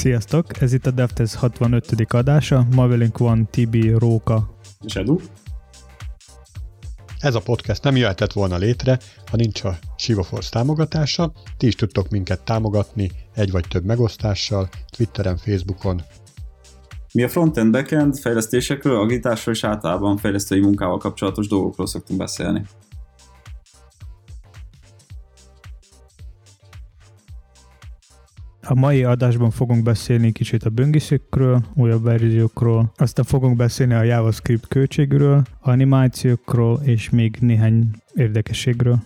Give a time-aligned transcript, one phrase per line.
[0.00, 0.60] Sziasztok!
[0.60, 2.12] Ez itt a DevTest 65.
[2.12, 2.66] adása.
[2.74, 4.54] Ma velünk van Tibi, Róka.
[4.84, 5.16] És Edu.
[7.18, 8.98] Ez a podcast nem jöhetett volna létre,
[9.30, 11.32] ha nincs a Sivaforce támogatása.
[11.56, 16.02] Ti is tudtok minket támogatni egy vagy több megosztással, Twitteren, Facebookon.
[17.12, 22.62] Mi a frontend, backend fejlesztésekről, agitásról és általában fejlesztői munkával kapcsolatos dolgokról szoktunk beszélni.
[28.70, 34.68] A mai adásban fogunk beszélni kicsit a böngészőkről, újabb verziókról, aztán fogunk beszélni a JavaScript
[34.68, 38.98] költségről, animációkról és még néhány érdekességről.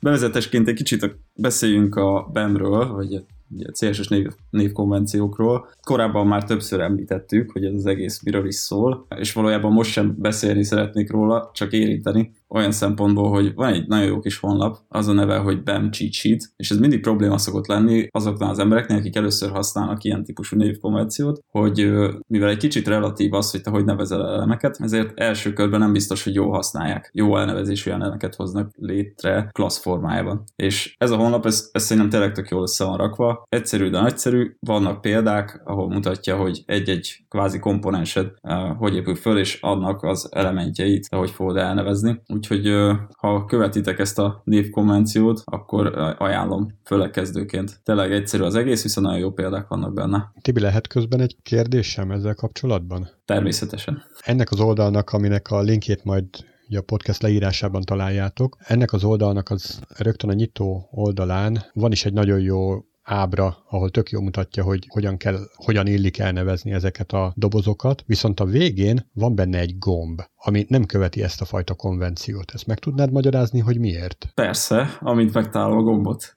[0.00, 5.68] Bevezetésként egy kicsit beszéljünk a BEM-ről, vagy ugye CSS név, névkonvenciókról.
[5.82, 10.14] Korábban már többször említettük, hogy ez az egész miről is szól, és valójában most sem
[10.18, 15.08] beszélni szeretnék róla, csak érinteni olyan szempontból, hogy van egy nagyon jó kis honlap, az
[15.08, 18.98] a neve, hogy BEM Cheat Sheet, és ez mindig probléma szokott lenni azoknál az embereknek,
[18.98, 21.90] akik először használnak ilyen típusú névkonvenciót, hogy
[22.26, 26.24] mivel egy kicsit relatív az, hogy te hogy nevezel elemeket, ezért első körben nem biztos,
[26.24, 27.10] hogy jó használják.
[27.12, 30.44] Jó elnevezésű elemeket hoznak létre klassz formájában.
[30.56, 34.00] És ez a honlap, ez, ez szerintem tényleg tök jól össze van rakva, egyszerű, de
[34.00, 40.02] nagyszerű, vannak példák, ahol mutatja, hogy egy-egy kvázi komponensed uh, hogy épül föl, és annak
[40.02, 42.70] az elementjeit, hogy fogod elnevezni úgyhogy
[43.18, 47.80] ha követitek ezt a névkonvenciót, akkor ajánlom, főleg kezdőként.
[47.84, 50.32] Tényleg egyszerű az egész, viszont nagyon jó példák vannak benne.
[50.40, 53.08] Tibi, lehet közben egy kérdésem ezzel kapcsolatban?
[53.24, 54.02] Természetesen.
[54.20, 56.24] Ennek az oldalnak, aminek a linkjét majd
[56.68, 58.56] a podcast leírásában találjátok.
[58.60, 63.90] Ennek az oldalnak az rögtön a nyitó oldalán van is egy nagyon jó ábra, ahol
[63.90, 69.10] tök jó mutatja, hogy hogyan kell, hogyan illik elnevezni ezeket a dobozokat, viszont a végén
[69.12, 72.50] van benne egy gomb, ami nem követi ezt a fajta konvenciót.
[72.54, 74.28] Ezt meg tudnád magyarázni, hogy miért?
[74.34, 76.34] Persze, amint megtalálom a gombot.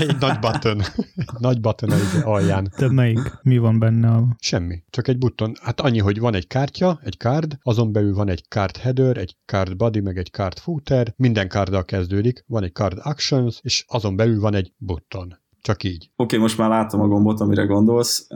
[0.00, 0.80] egy nagy button.
[1.16, 2.68] egy nagy button az alján.
[2.78, 3.38] De melyik?
[3.42, 4.08] Mi van benne?
[4.08, 4.36] A...
[4.38, 4.82] Semmi.
[4.90, 5.52] Csak egy button.
[5.62, 9.36] Hát annyi, hogy van egy kártya, egy card, azon belül van egy card header, egy
[9.46, 14.16] card body, meg egy card footer, minden karddal kezdődik, van egy card actions, és azon
[14.16, 15.40] belül van egy button.
[15.62, 16.10] Csak így.
[16.16, 18.26] Oké, okay, most már látom a gombot, amire gondolsz.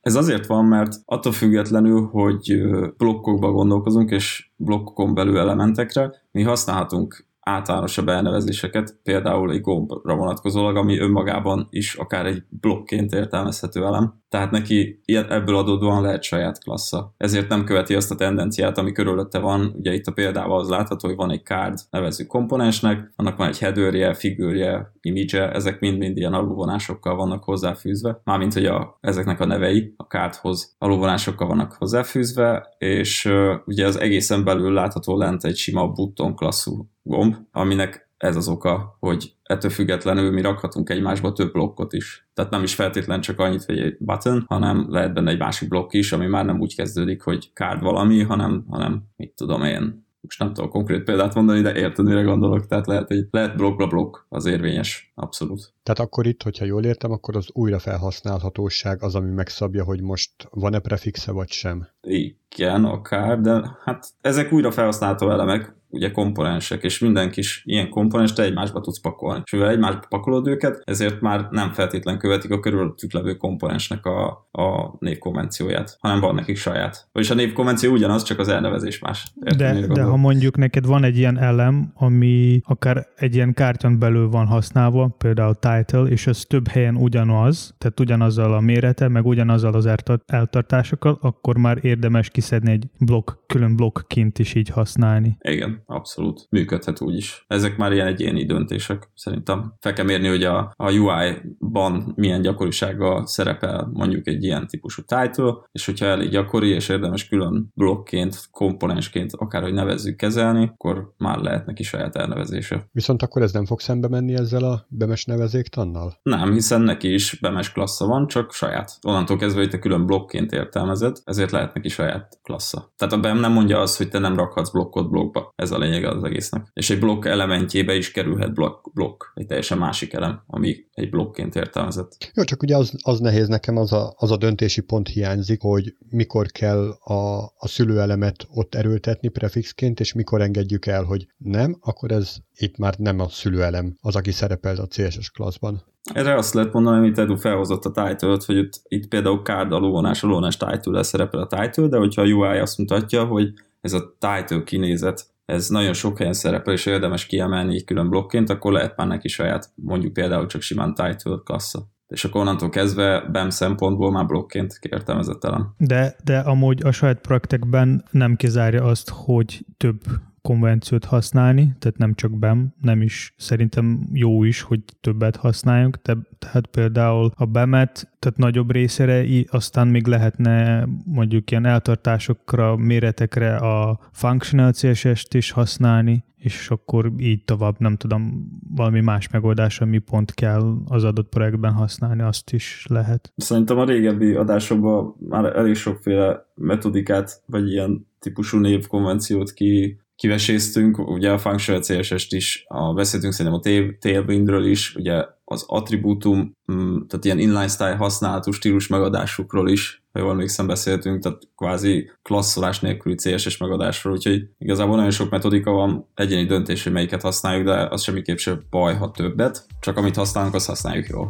[0.00, 2.60] Ez azért van, mert attól függetlenül, hogy
[2.96, 10.98] blokkokba gondolkozunk, és blokkokon belül elementekre, mi használhatunk általánosabb elnevezéseket, például egy gombra vonatkozólag, ami
[10.98, 14.22] önmagában is akár egy blokként értelmezhető elem.
[14.34, 17.14] Tehát neki ebből adódóan lehet saját klassza.
[17.16, 19.74] Ezért nem követi azt a tendenciát, ami körülötte van.
[19.76, 23.58] Ugye itt a példával az látható, hogy van egy card nevező komponensnek, annak van egy
[23.58, 28.20] headerje, figürje, image ezek mind-mind ilyen alulvonásokkal vannak hozzáfűzve.
[28.24, 33.32] Mármint, hogy a, ezeknek a nevei a cardhoz alulvonásokkal vannak hozzáfűzve, és
[33.64, 38.96] ugye az egészen belül látható lent egy sima button klasszú gomb, aminek ez az oka,
[39.00, 42.28] hogy ettől függetlenül mi rakhatunk egymásba több blokkot is.
[42.34, 45.92] Tehát nem is feltétlen csak annyit, hogy egy button, hanem lehet benne egy másik blokk
[45.92, 50.38] is, ami már nem úgy kezdődik, hogy card valami, hanem, hanem mit tudom én, most
[50.38, 52.66] nem tudom konkrét példát mondani, de érted, mire gondolok.
[52.66, 55.73] Tehát lehet, hogy lehet blokk blokk az érvényes, abszolút.
[55.84, 60.78] Tehát akkor itt, hogyha jól értem, akkor az újrafelhasználhatóság az, ami megszabja, hogy most van-e
[60.78, 61.88] prefixe vagy sem.
[62.00, 68.32] Igen, akár, de hát ezek újra felhasználható elemek, ugye komponensek, és minden kis ilyen komponens
[68.32, 69.42] te egymásba tudsz pakolni.
[69.44, 74.48] És mivel egymásba pakolod őket, ezért már nem feltétlen követik a körülöttük levő komponensnek a,
[74.52, 77.08] a névkonvencióját, hanem van nekik saját.
[77.12, 79.32] Vagyis a névkonvenció ugyanaz, csak az elnevezés más.
[79.44, 83.98] Értem, de, de ha mondjuk neked van egy ilyen elem, ami akár egy ilyen kártyan
[83.98, 89.26] belül van használva, például title, és az több helyen ugyanaz, tehát ugyanazzal a mérete, meg
[89.26, 89.88] ugyanazzal az
[90.26, 95.36] eltartásokkal, akkor már érdemes kiszedni egy blokk, külön blokkként is így használni.
[95.40, 97.44] Igen, abszolút működhet úgy is.
[97.48, 99.74] Ezek már ilyen egyéni döntések, szerintem.
[99.80, 105.52] Fel kell mérni, hogy a, a UI-ban milyen gyakorisággal szerepel mondjuk egy ilyen típusú title,
[105.72, 111.66] és hogyha elég gyakori, és érdemes külön blokként, komponensként akárhogy nevezzük kezelni, akkor már lehet
[111.66, 112.88] neki saját elnevezése.
[112.92, 115.24] Viszont akkor ez nem fog szembe menni ezzel a bemes
[115.64, 116.18] nevezéktannal?
[116.22, 118.98] Nem, hiszen neki is bemes klassza van, csak saját.
[119.02, 122.92] Onnantól kezdve, hogy te külön blokként értelmezed, ezért lehet neki saját klassza.
[122.96, 125.52] Tehát a BEM nem mondja azt, hogy te nem rakhatsz blokkot blokkba.
[125.56, 126.70] Ez a lényeg az egésznek.
[126.72, 131.54] És egy blokk elementjébe is kerülhet blokk, blokk egy teljesen másik elem, ami egy blokként
[131.54, 132.32] értelmezett.
[132.34, 135.94] Jó, csak ugye az, az nehéz nekem, az a, az a döntési pont hiányzik, hogy
[136.08, 142.10] mikor kell a, a szülőelemet ott erőltetni prefixként, és mikor engedjük el, hogy nem, akkor
[142.10, 145.82] ez itt már nem a szülőelem az, aki szerepel a CSS klasszban.
[146.12, 150.22] Erre azt lehet mondani, amit Edu felhozott a title hogy itt, itt például card alulvonás,
[150.22, 154.62] alulvonás title szerepel a title, de hogyha a UI azt mutatja, hogy ez a title
[154.64, 159.06] kinézet ez nagyon sok helyen szerepel, és érdemes kiemelni így külön blokként, akkor lehet már
[159.06, 161.92] neki saját, mondjuk például csak simán title klassza.
[162.08, 165.74] és akkor onnantól kezdve BEM szempontból már blokként értelmezett elem.
[165.78, 170.00] De, de amúgy a saját projektekben nem kizárja azt, hogy több
[170.48, 176.16] konvenciót használni, tehát nem csak BEM, nem is szerintem jó is, hogy többet használjunk, de,
[176.38, 183.98] tehát például a BEM-et, tehát nagyobb részére, aztán még lehetne mondjuk ilyen eltartásokra, méretekre a
[184.12, 190.34] functional CSS-t is használni, és akkor így tovább, nem tudom, valami más megoldás, ami pont
[190.34, 193.32] kell az adott projektben használni, azt is lehet.
[193.36, 201.30] Szerintem a régebbi adásokban már elég sokféle metodikát, vagy ilyen típusú névkonvenciót ki kiveséztünk, ugye
[201.30, 207.24] a functional CSS-t is, a, beszéltünk szerintem a tailwindről is, ugye az attribútum, mm, tehát
[207.24, 213.14] ilyen inline style használatú stílus megadásukról is, ha jól emlékszem beszéltünk, tehát kvázi klasszolás nélküli
[213.14, 218.02] CSS megadásról, úgyhogy igazából nagyon sok metodika van, egyéni döntés, hogy melyiket használjuk, de az
[218.02, 221.28] semmiképp sem baj, ha többet, csak amit használunk, azt használjuk jól.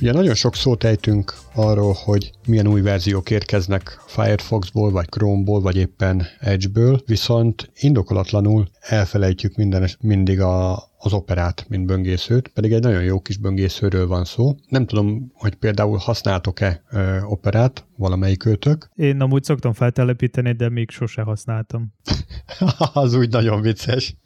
[0.00, 5.76] Ugye nagyon sok szót ejtünk arról, hogy milyen új verziók érkeznek Firefoxból, vagy Chromeból, vagy
[5.76, 13.02] éppen Edge-ből, viszont indokolatlanul elfelejtjük minden, mindig a, az operát, mint böngészőt, pedig egy nagyon
[13.02, 14.54] jó kis böngészőről van szó.
[14.68, 18.90] Nem tudom, hogy például használtok-e ö, operát, valamelyik őtök.
[18.94, 21.92] Én amúgy szoktam feltelepíteni, de még sose használtam.
[22.92, 24.16] az úgy nagyon vicces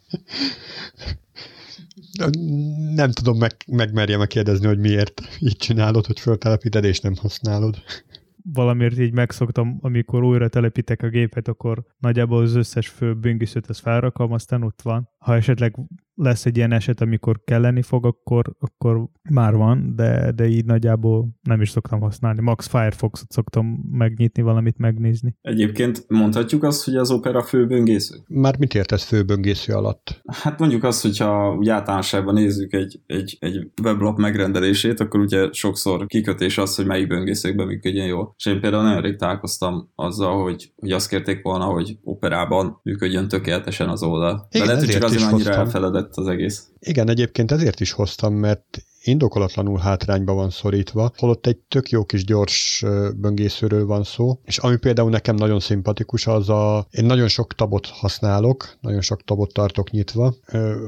[2.95, 7.83] nem tudom, meg, megmerjem kérdezni, hogy miért így csinálod, hogy föltelepíted és nem használod.
[8.53, 13.79] Valamiért így megszoktam, amikor újra telepítek a gépet, akkor nagyjából az összes fő böngészőt az
[13.79, 15.09] felrakom, aztán ott van.
[15.17, 15.75] Ha esetleg
[16.21, 21.29] lesz egy ilyen eset, amikor kelleni fog, akkor, akkor már van, de, de így nagyjából
[21.41, 22.41] nem is szoktam használni.
[22.41, 25.35] Max Firefox-ot szoktam megnyitni, valamit megnézni.
[25.41, 28.15] Egyébként mondhatjuk azt, hogy az Opera főböngésző?
[28.27, 30.21] Már mit értesz főböngésző alatt?
[30.41, 36.05] Hát mondjuk azt, hogyha úgy általánosságban nézzük egy, egy, egy weblap megrendelését, akkor ugye sokszor
[36.05, 38.33] kikötés az, hogy melyik böngészőkben működjön jól.
[38.37, 43.27] És én például nagyon rég találkoztam azzal, hogy, hogy azt kérték volna, hogy Operában működjön
[43.27, 44.47] tökéletesen az oldal.
[44.51, 46.67] De lehet, hogy csak azért annyira elfeledett lett az egész.
[46.79, 52.25] Igen, egyébként ezért is hoztam, mert indokolatlanul hátrányba van szorítva, holott egy tök jó kis
[52.25, 52.83] gyors
[53.15, 57.85] böngészőről van szó, és ami például nekem nagyon szimpatikus, az a, én nagyon sok tabot
[57.87, 60.35] használok, nagyon sok tabot tartok nyitva,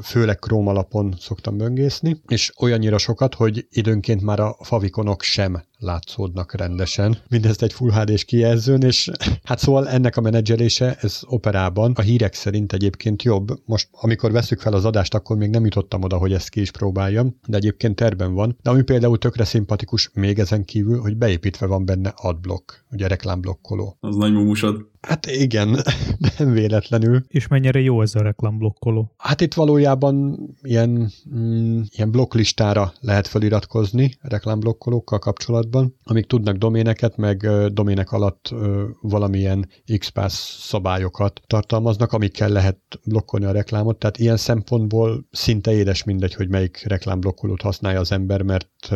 [0.04, 6.54] főleg Chrome alapon szoktam böngészni, és olyannyira sokat, hogy időnként már a favikonok sem látszódnak
[6.54, 7.18] rendesen.
[7.30, 9.12] Mindezt egy Full HD-s kijelzőn, és
[9.44, 13.48] hát szóval ennek a menedzselése, ez operában a hírek szerint egyébként jobb.
[13.66, 16.72] Most, amikor veszük fel az adást, akkor még nem jutottam oda, hogy ezt ki is
[16.72, 18.58] próbáljam, de egyébként terben van.
[18.62, 23.98] De ami például tökre szimpatikus még ezen kívül, hogy beépítve van benne adblock, ugye reklámblokkoló.
[24.00, 24.92] Az nagy mumusod.
[25.08, 25.78] Hát igen,
[26.38, 27.24] nem véletlenül.
[27.28, 29.14] És mennyire jó ez a reklámblokkoló?
[29.18, 37.48] Hát itt valójában ilyen, mm, ilyen blokklistára lehet feliratkozni reklámblokkolókkal kapcsolatban, amik tudnak doméneket, meg
[37.74, 38.54] domének alatt
[39.02, 46.34] valamilyen XPath szabályokat tartalmaznak, amikkel lehet blokkolni a reklámot, tehát ilyen szempontból szinte édes mindegy,
[46.34, 48.90] hogy melyik reklámblokkolót használja az ember, mert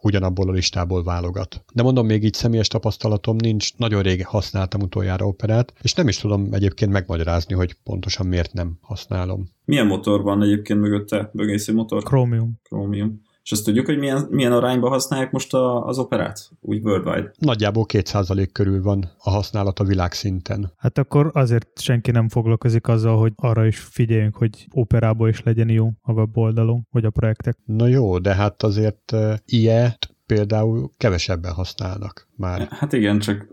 [0.00, 1.64] ugyanabból a listából válogat.
[1.74, 6.08] De mondom, még így személyes tapasztalatom nincs, nagyon rég használtam utoljára Opera kamerát, és nem
[6.08, 9.48] is tudom egyébként megmagyarázni, hogy pontosan miért nem használom.
[9.64, 11.30] Milyen motor van egyébként mögötte?
[11.32, 12.02] Bögészi motor?
[12.02, 12.60] Chromium.
[12.62, 13.22] Chromium.
[13.44, 16.50] És azt tudjuk, hogy milyen, milyen arányban használják most a, az operát?
[16.60, 17.32] Úgy worldwide?
[17.38, 20.72] Nagyjából 2% körül van a használat a világszinten.
[20.76, 25.68] Hát akkor azért senki nem foglalkozik azzal, hogy arra is figyeljünk, hogy operából is legyen
[25.68, 27.58] jó a weboldalon, vagy a projektek.
[27.64, 32.66] Na jó, de hát azért uh, ilyet például kevesebben használnak már.
[32.70, 33.46] Hát igen, csak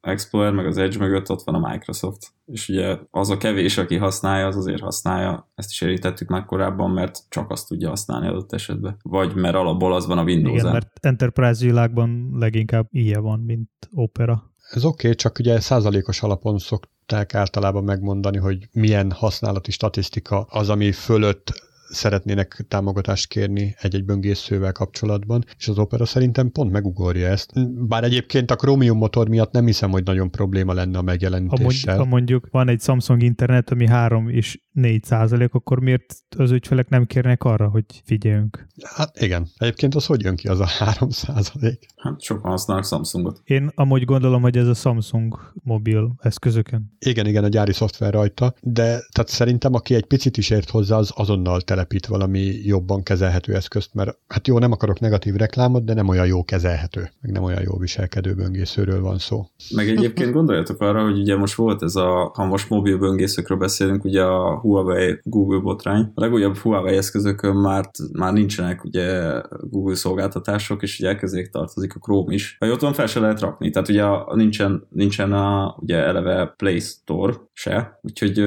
[0.00, 2.32] Explorer, meg az Edge mögött ott van a Microsoft.
[2.46, 6.90] És ugye az a kevés, aki használja, az azért használja, ezt is érítettük már korábban,
[6.90, 8.96] mert csak azt tudja használni adott esetben.
[9.02, 13.70] Vagy mert alapból az van a windows Igen, mert Enterprise világban leginkább ilyen van, mint
[13.94, 14.52] Opera.
[14.70, 20.68] Ez oké, okay, csak ugye százalékos alapon szokták általában megmondani, hogy milyen használati statisztika az,
[20.68, 21.52] ami fölött
[21.90, 27.52] szeretnének támogatást kérni egy-egy böngészővel kapcsolatban, és az Opera szerintem pont megugorja ezt.
[27.88, 31.96] Bár egyébként a Chromium motor miatt nem hiszem, hogy nagyon probléma lenne a megjelenítéssel.
[31.96, 36.88] Ha mondjuk van egy Samsung internet, ami 3 és 4 százalék, akkor miért az ügyfelek
[36.88, 38.66] nem kérnek arra, hogy figyeljünk?
[38.82, 39.46] Hát igen.
[39.56, 41.86] Egyébként az hogy jön ki az a 3 százalék?
[41.96, 43.40] Hát sokan használnak Samsungot.
[43.44, 46.96] Én amúgy gondolom, hogy ez a Samsung mobil eszközöken.
[46.98, 50.96] Igen, igen, a gyári szoftver rajta, de tehát szerintem aki egy picit is ért hozzá,
[50.96, 55.94] az azonnal telepít valami jobban kezelhető eszközt, mert hát jó, nem akarok negatív reklámot, de
[55.94, 59.46] nem olyan jó kezelhető, meg nem olyan jó viselkedő böngészőről van szó.
[59.74, 64.04] Meg egyébként gondoljatok arra, hogy ugye most volt ez a, ha most mobil böngészőkről beszélünk,
[64.04, 66.12] ugye a Huawei Google botrány.
[66.14, 71.98] A legújabb Huawei eszközökön már, már nincsenek ugye Google szolgáltatások, és ugye elkezdék tartozik a
[71.98, 72.56] Chrome is.
[72.58, 73.70] Ha ott van, fel se lehet rakni.
[73.70, 78.38] Tehát ugye nincsen, nincsen a ugye eleve Play Store se, úgyhogy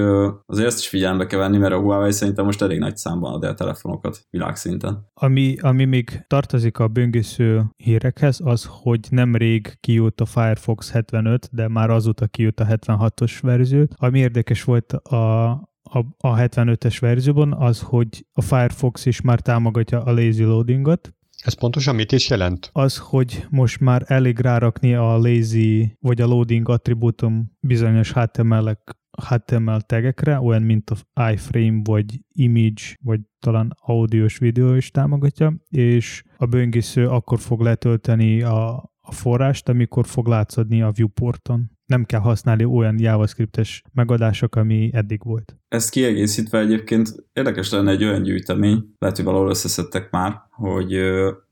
[0.46, 3.44] azért ezt is figyelembe kell venni, mert a Huawei szerintem most elég nagy számban ad
[3.44, 5.08] el telefonokat világszinten.
[5.14, 11.68] Ami, ami még tartozik a böngésző hírekhez, az, hogy nemrég kijött a Firefox 75, de
[11.68, 13.86] már azóta kijött a 76-os verzió.
[13.96, 15.52] Ami érdekes volt a,
[15.94, 21.54] a, a 75-es verzióban az, hogy a Firefox is már támogatja a lazy loadingot, ez
[21.54, 22.70] pontosan mit is jelent?
[22.74, 28.78] Az, hogy most már elég rárakni a lazy vagy a loading attribútum bizonyos HTML
[29.28, 36.24] HTML tegekre, olyan, mint a iframe, vagy image, vagy talán audiós videó is támogatja, és
[36.38, 42.20] a böngésző akkor fog letölteni a, a forrást, amikor fog látszódni a viewporton nem kell
[42.20, 45.58] használni olyan JavaScriptes megadások, ami eddig volt.
[45.68, 51.00] Ezt kiegészítve egyébként érdekes lenne egy olyan gyűjtemény, lehet, hogy valahol összeszedtek már, hogy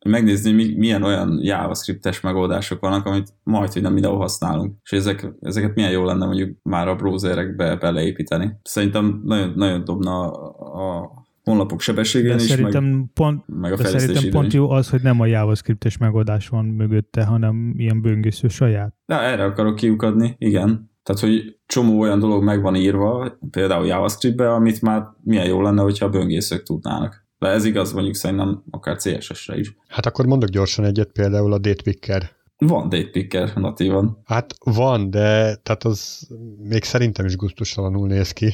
[0.06, 4.76] megnézni, mi, milyen olyan JavaScriptes megoldások vannak, amit majd, hogy nem mindenhol használunk.
[4.84, 8.60] És ezek, ezeket milyen jó lenne mondjuk már a browserekbe beleépíteni.
[8.64, 11.12] Szerintem nagyon, nagyon dobna a
[11.44, 15.02] honlapok sebességén de is, szerintem meg, pont, meg a de szerintem pont jó az, hogy
[15.02, 18.96] nem a JavaScriptes megoldás van mögötte, hanem ilyen böngésző saját.
[19.06, 20.90] De erre akarok kiukadni, igen.
[21.04, 25.82] Tehát, hogy csomó olyan dolog meg van írva, például JavaScriptbe, amit már milyen jó lenne,
[25.82, 27.26] hogyha a böngészők tudnának.
[27.40, 29.76] De ez igaz mondjuk szerintem akár CSS-re is.
[29.88, 32.30] Hát akkor mondok gyorsan egyet, például a Datepicker.
[32.58, 34.22] Van Datepicker natívan.
[34.26, 36.28] Hát van, de tehát az
[36.70, 38.54] még szerintem is gusztustalanul néz ki.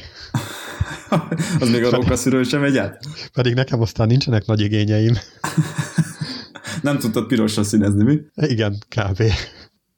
[1.60, 3.04] az még a rókaszűről sem megy át?
[3.32, 5.14] Pedig nekem aztán nincsenek nagy igényeim.
[6.82, 8.18] Nem tudtad pirosra színezni, mi?
[8.34, 9.22] Igen, kb.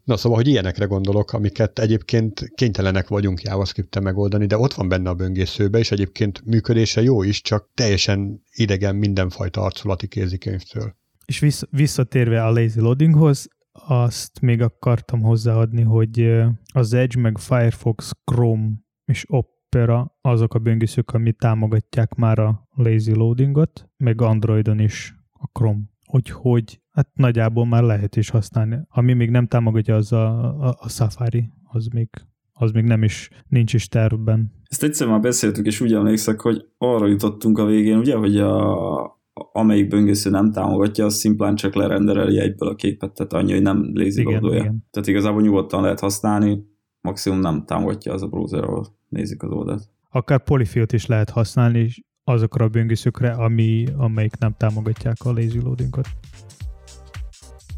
[0.04, 5.08] Na szóval, hogy ilyenekre gondolok, amiket egyébként kénytelenek vagyunk javascript megoldani, de ott van benne
[5.08, 10.94] a böngészőbe, és egyébként működése jó is, csak teljesen idegen mindenfajta arculati kézikönyvtől.
[11.26, 16.32] És vissz, visszatérve a lazy loadinghoz, azt még akartam hozzáadni, hogy
[16.72, 18.70] az Edge, meg Firefox, Chrome
[19.04, 19.24] és
[19.72, 25.80] Opera azok a böngészők, amit támogatják már a lazy loadingot, meg Androidon is a Chrome.
[26.12, 28.78] Úgyhogy hát nagyjából már lehet is használni.
[28.88, 30.28] Ami még nem támogatja, az a,
[30.66, 32.08] a, a Safari, az még,
[32.52, 34.52] az még nem is, nincs is tervben.
[34.64, 39.20] Ezt egyszer már beszéltük, és úgy emlékszek, hogy arra jutottunk a végén, ugye, hogy a,
[39.52, 43.90] amelyik böngésző nem támogatja, az szimplán csak lerendereli egyből a képet, tehát annyi, hogy nem
[43.94, 46.64] lazy Tehát igazából nyugodtan lehet használni,
[47.00, 49.88] maximum nem támogatja az a browser, ahol nézik az oldalt.
[50.10, 51.90] Akár polyfill is lehet használni
[52.24, 56.08] azokra a böngészőkre, ami, amelyik nem támogatják a lazy loadingot.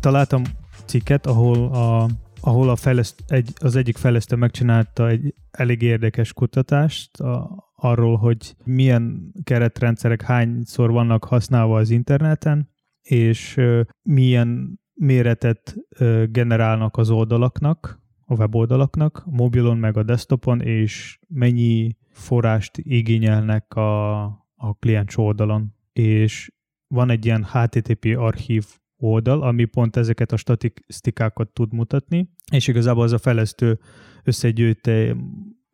[0.00, 0.42] Találtam
[0.86, 2.08] cikket, ahol a
[2.44, 8.56] ahol a fejleszt, egy, az egyik fejlesztő megcsinálta egy elég érdekes kutatást a, arról, hogy
[8.64, 12.68] milyen keretrendszerek hányszor vannak használva az interneten,
[13.02, 13.60] és
[14.02, 15.76] milyen méretet
[16.30, 18.01] generálnak az oldalaknak,
[18.32, 24.22] a weboldalaknak, mobilon meg a desktopon, és mennyi forrást igényelnek a,
[24.54, 25.74] a kliens oldalon.
[25.92, 26.52] És
[26.86, 28.64] van egy ilyen HTTP archív
[28.96, 33.78] oldal, ami pont ezeket a statisztikákat tud mutatni, és igazából az a fejlesztő
[34.24, 35.16] összegyűjte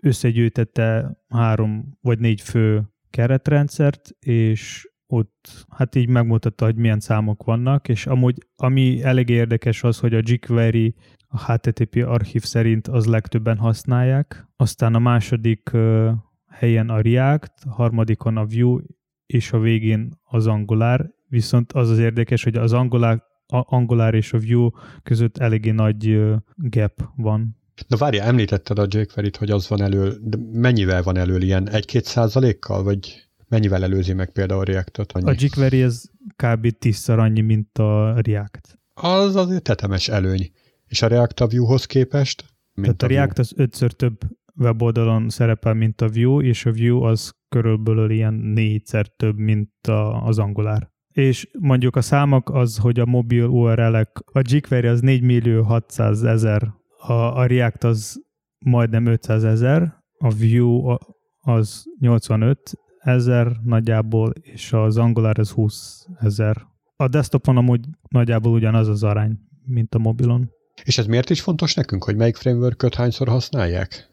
[0.01, 7.89] összegyűjtette három vagy négy fő keretrendszert, és ott hát így megmutatta, hogy milyen számok vannak,
[7.89, 10.95] és amúgy ami elég érdekes az, hogy a jQuery
[11.29, 16.11] a HTTP archív szerint az legtöbben használják, aztán a második uh,
[16.49, 18.83] helyen a React, a harmadikon a Vue,
[19.27, 24.33] és a végén az Angular, viszont az az érdekes, hogy az Angular, a Angular és
[24.33, 24.71] a Vue
[25.03, 27.57] között eléggé nagy uh, gap van.
[27.87, 31.69] Na várja, említetted a jQuery-t, hogy az van elől, de mennyivel van elől ilyen?
[31.69, 35.13] Egy-két százalékkal, vagy mennyivel előzi meg például a React-ot?
[35.13, 35.31] Annyi?
[35.31, 36.03] A jQuery ez
[36.37, 36.79] kb.
[36.79, 38.79] tízszer annyi, mint a React.
[38.95, 40.51] Az azért tetemes előny.
[40.89, 42.45] És a React a Vue-hoz képest?
[42.75, 44.19] Mint Tehát a, a React az ötször több
[44.59, 50.25] weboldalon szerepel, mint a Vue, és a Vue az körülbelül ilyen négyszer több, mint a,
[50.25, 50.91] az Angular.
[51.13, 56.23] És mondjuk a számok az, hogy a mobil URL-ek, a jQuery az 4 millió 600
[56.23, 58.21] ezer a, a React az
[58.59, 60.99] majdnem 500 ezer, a Vue
[61.39, 66.67] az 85 ezer nagyjából, és az Angular az 20 ezer.
[66.97, 70.51] A desktopon amúgy nagyjából ugyanaz az arány, mint a mobilon.
[70.85, 74.09] És ez miért is fontos nekünk, hogy melyik framework hányszor használják?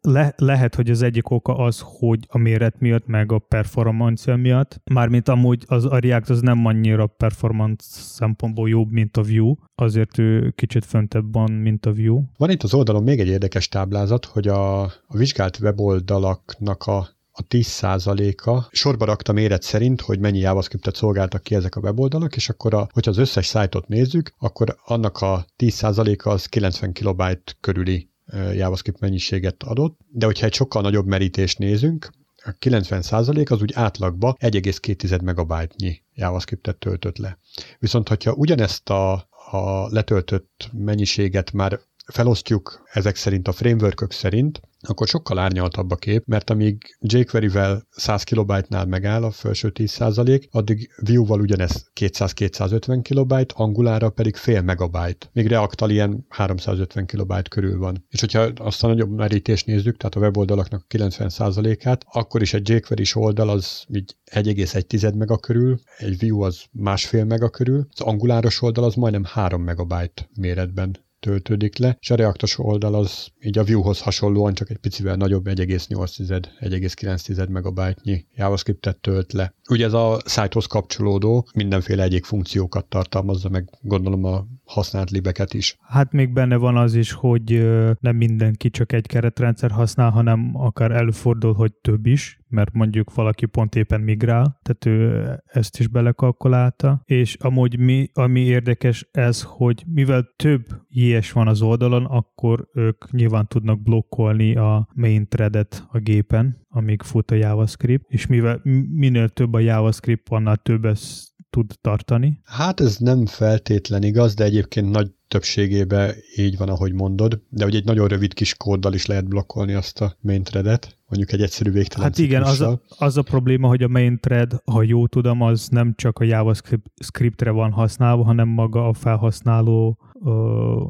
[0.00, 4.80] le, lehet, hogy az egyik oka az, hogy a méret miatt, meg a performancia miatt,
[4.84, 10.18] mármint amúgy az a React az nem annyira performance szempontból jobb, mint a Vue, azért
[10.18, 12.22] ő kicsit föntebb van, mint a Vue.
[12.36, 17.46] Van itt az oldalon még egy érdekes táblázat, hogy a, a vizsgált weboldalaknak a a
[17.46, 22.74] 10%-a sorba rakta méret szerint, hogy mennyi JavaScriptet szolgáltak ki ezek a weboldalak, és akkor,
[22.74, 28.08] a, hogyha az összes szájtot nézzük, akkor annak a 10%-a az 90 kilobyte körüli
[28.52, 32.10] JavaScript mennyiséget adott, de hogyha egy sokkal nagyobb merítést nézünk,
[32.44, 37.38] a 90% az úgy átlagba 1,2 megabyte-nyi JavaScriptet töltött le.
[37.78, 39.12] Viszont, hogyha ugyanezt a,
[39.50, 46.22] a letöltött mennyiséget már felosztjuk ezek szerint a framework szerint, akkor sokkal árnyaltabb a kép,
[46.26, 54.10] mert amíg jQuery-vel 100 kilobájtnál megáll a felső 10%, addig Vue-val ugyanez 200-250 kilobájt, Angulára
[54.10, 55.26] pedig fél megabyte.
[55.32, 58.04] Még React-tal ilyen 350 kilobájt körül van.
[58.08, 63.14] És hogyha azt a nagyobb merítést nézzük, tehát a weboldalaknak 90%-át, akkor is egy jQuery-s
[63.14, 68.84] oldal az így 1,1 mega körül, egy Vue az másfél mega körül, az Anguláros oldal
[68.84, 74.00] az majdnem 3 megabyte méretben töltődik le, és a reaktos oldal az így a Vue-hoz
[74.00, 79.54] hasonlóan csak egy picivel nagyobb, 1,8-1,9 megabájtnyi JavaScript-et tölt le.
[79.70, 85.76] Ugye ez a szájthoz kapcsolódó, mindenféle egyik funkciókat tartalmazza, meg gondolom a használt libeket is.
[85.80, 87.68] Hát még benne van az is, hogy
[88.00, 93.46] nem mindenki csak egy keretrendszer használ, hanem akár előfordul, hogy több is, mert mondjuk valaki
[93.46, 99.84] pont éppen migrál, tehát ő ezt is belekalkulálta, és amúgy mi, ami érdekes ez, hogy
[99.86, 105.98] mivel több ilyes van az oldalon, akkor ők nyilván tudnak blokkolni a main threadet a
[105.98, 108.60] gépen, amíg fut a JavaScript, és mivel
[108.94, 112.40] minél több a JavaScript, annál több ezt tud tartani.
[112.44, 117.74] Hát ez nem feltétlen igaz, de egyébként nagy többségében így van, ahogy mondod, de hogy
[117.74, 121.70] egy nagyon rövid kis kóddal is lehet blokkolni azt a main threadet, mondjuk egy egyszerű
[121.70, 125.42] végtelen Hát igen, az a, az a probléma, hogy a main thread, ha jó tudom,
[125.42, 130.32] az nem csak a JavaScriptre van használva, hanem maga a felhasználó uh,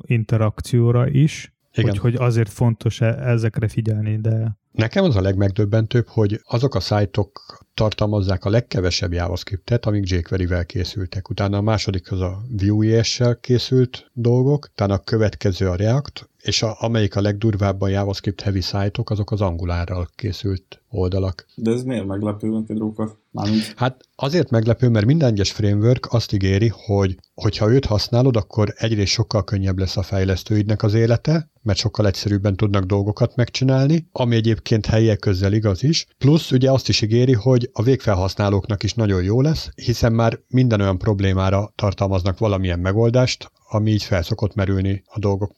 [0.03, 1.91] interakcióra is, igen.
[1.91, 4.63] Hogy, hogy azért fontos -e ezekre figyelni, de...
[4.75, 11.31] Nekem az a legmegdöbbentőbb, hogy azok a szájtok tartalmazzák a legkevesebb JavaScriptet, amik jQuery-vel készültek.
[11.31, 16.77] Utána a második az a Vue.js-sel készült dolgok, utána a következő a React, és a,
[16.79, 21.47] amelyik a legdurvább a JavaScript heavy szájtok, azok az Angulárral készült oldalak.
[21.55, 23.19] De ez miért meglepő neked, Róka?
[23.77, 29.13] Hát azért meglepő, mert minden egyes framework azt ígéri, hogy hogyha őt használod, akkor egyrészt
[29.13, 34.87] sokkal könnyebb lesz a fejlesztőidnek az élete, mert sokkal egyszerűbben tudnak dolgokat megcsinálni, ami egyébként
[34.87, 36.07] helyiek közel igaz is.
[36.19, 40.81] Plusz ugye azt is ígéri, hogy a végfelhasználóknak is nagyon jó lesz, hiszen már minden
[40.81, 45.55] olyan problémára tartalmaznak valamilyen megoldást, ami így felszokott merülni a dolgok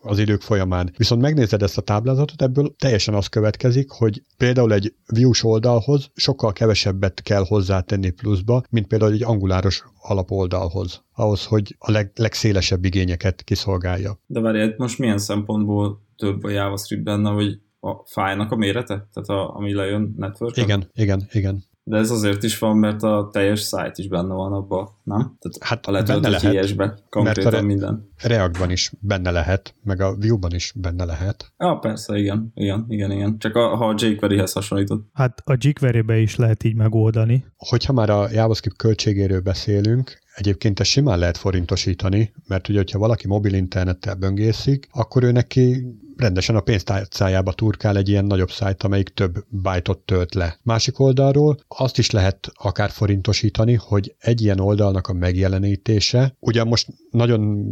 [0.00, 0.92] az idők folyamán.
[0.96, 6.52] Viszont megnézed ezt a táblázatot, ebből teljesen az következik, hogy például egy views oldalhoz sokkal
[6.52, 13.42] kevesebbet kell hozzátenni pluszba, mint például egy anguláros alapoldalhoz, ahhoz, hogy a leg, legszélesebb igényeket
[13.42, 14.18] kiszolgálja.
[14.26, 19.08] De várj, most milyen szempontból több a JavaScript benne, hogy a fájnak a mérete?
[19.12, 21.64] Tehát a, ami lejön network Igen, igen, igen.
[21.84, 25.18] De ez azért is van, mert a teljes site is benne van abban, nem?
[25.18, 28.10] Tehát hát a benne lehet, be, konkrétan mert a minden.
[28.22, 31.52] Reactban is benne lehet, meg a Vue-ban is benne lehet.
[31.56, 33.38] Ah, persze, igen, igen, igen, igen.
[33.38, 35.08] Csak a, ha a jQuery-hez hasonlított.
[35.12, 37.44] Hát a jQuery-be is lehet így megoldani.
[37.56, 43.26] Hogyha már a JavaScript költségéről beszélünk, Egyébként ezt simán lehet forintosítani, mert ugye, hogyha valaki
[43.26, 45.84] mobil internettel böngészik, akkor ő neki
[46.22, 50.58] rendesen a pénztárcájába turkál egy ilyen nagyobb szájt, amelyik több bájtot tölt le.
[50.62, 56.88] Másik oldalról azt is lehet akár forintosítani, hogy egy ilyen oldalnak a megjelenítése, ugyan most
[57.10, 57.64] nagyon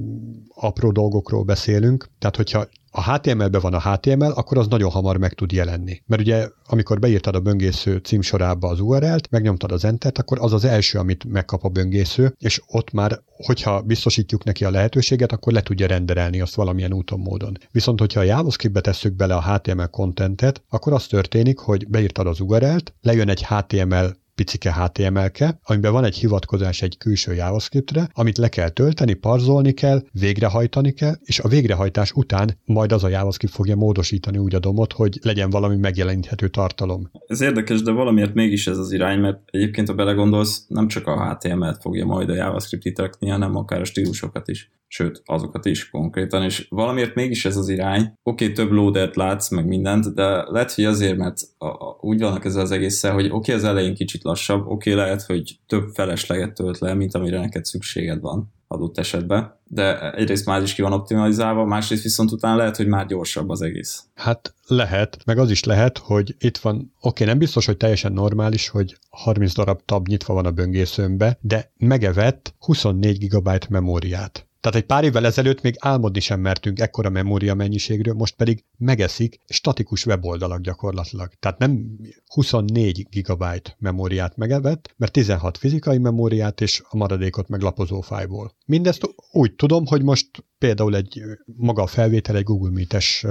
[0.54, 5.32] apró dolgokról beszélünk, tehát hogyha a HTML-ben van a HTML, akkor az nagyon hamar meg
[5.32, 6.02] tud jelenni.
[6.06, 10.64] Mert ugye, amikor beírtad a böngésző címsorába az URL-t, megnyomtad az Enter-t, akkor az az
[10.64, 15.62] első, amit megkap a böngésző, és ott már, hogyha biztosítjuk neki a lehetőséget, akkor le
[15.62, 17.58] tudja renderelni azt valamilyen úton, módon.
[17.70, 22.40] Viszont, hogyha a JavaScript-be tesszük bele a HTML contentet, akkor az történik, hogy beírtad az
[22.40, 28.48] URL-t, lejön egy HTML picike HTML-ke, amiben van egy hivatkozás egy külső JavaScriptre, amit le
[28.48, 33.76] kell tölteni, parzolni kell, végrehajtani kell, és a végrehajtás után majd az a JavaScript fogja
[33.76, 37.10] módosítani úgy a domot, hogy legyen valami megjeleníthető tartalom.
[37.26, 41.30] Ez érdekes, de valamiért mégis ez az irány, mert egyébként, ha belegondolsz, nem csak a
[41.30, 46.42] HTML-t fogja majd a JavaScript itakni, hanem akár a stílusokat is sőt, azokat is konkrétan,
[46.42, 48.00] és valamiért mégis ez az irány.
[48.22, 52.20] Oké, okay, több loadert látsz, meg mindent, de lehet, hogy azért, mert a, a, úgy
[52.20, 55.58] vannak ezzel az egészen, hogy oké, okay, az elején kicsit lassabb, oké, okay, lehet, hogy
[55.66, 60.74] több felesleget tölt le, mint amire neked szükséged van adott esetben, de egyrészt már is
[60.74, 64.04] ki van optimalizálva, másrészt viszont utána lehet, hogy már gyorsabb az egész.
[64.14, 68.12] Hát lehet, meg az is lehet, hogy itt van, oké, okay, nem biztos, hogy teljesen
[68.12, 74.78] normális, hogy 30 darab tab nyitva van a böngészőmbe, de megevett 24 GB memóriát Tehát
[74.78, 80.06] egy pár évvel ezelőtt még álmodni sem mertünk ekkora memória mennyiségről, most pedig megeszik statikus
[80.06, 81.30] weboldalak gyakorlatilag.
[81.38, 88.00] Tehát nem 24 gigabyte memóriát megevett, mert 16 fizikai memóriát és a maradékot meg lapozó
[88.00, 88.56] fájból.
[88.66, 93.26] Mindezt úgy tudom, hogy most például egy maga a felvétel egy Google Meet-es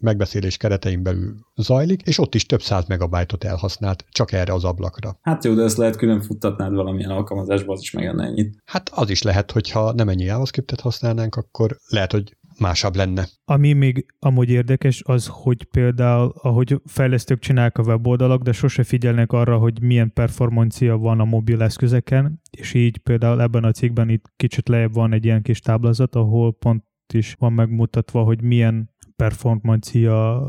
[0.00, 5.18] megbeszélés keretein belül zajlik, és ott is több száz megabájtot elhasznált csak erre az ablakra.
[5.22, 8.58] Hát jó, de ezt lehet külön futtatnád valamilyen alkalmazásba, az is megenne ennyit.
[8.64, 13.28] Hát az is lehet, hogyha nem ennyi JavaScriptet használnánk, akkor lehet, hogy másabb lenne.
[13.44, 19.32] Ami még amúgy érdekes, az, hogy például, ahogy fejlesztők csinálják a weboldalak, de sose figyelnek
[19.32, 24.24] arra, hogy milyen performancia van a mobil eszközeken, és így például ebben a cikkben itt
[24.36, 26.84] kicsit lejjebb van egy ilyen kis táblázat, ahol pont
[27.14, 28.89] is van megmutatva, hogy milyen
[29.20, 30.42] performancia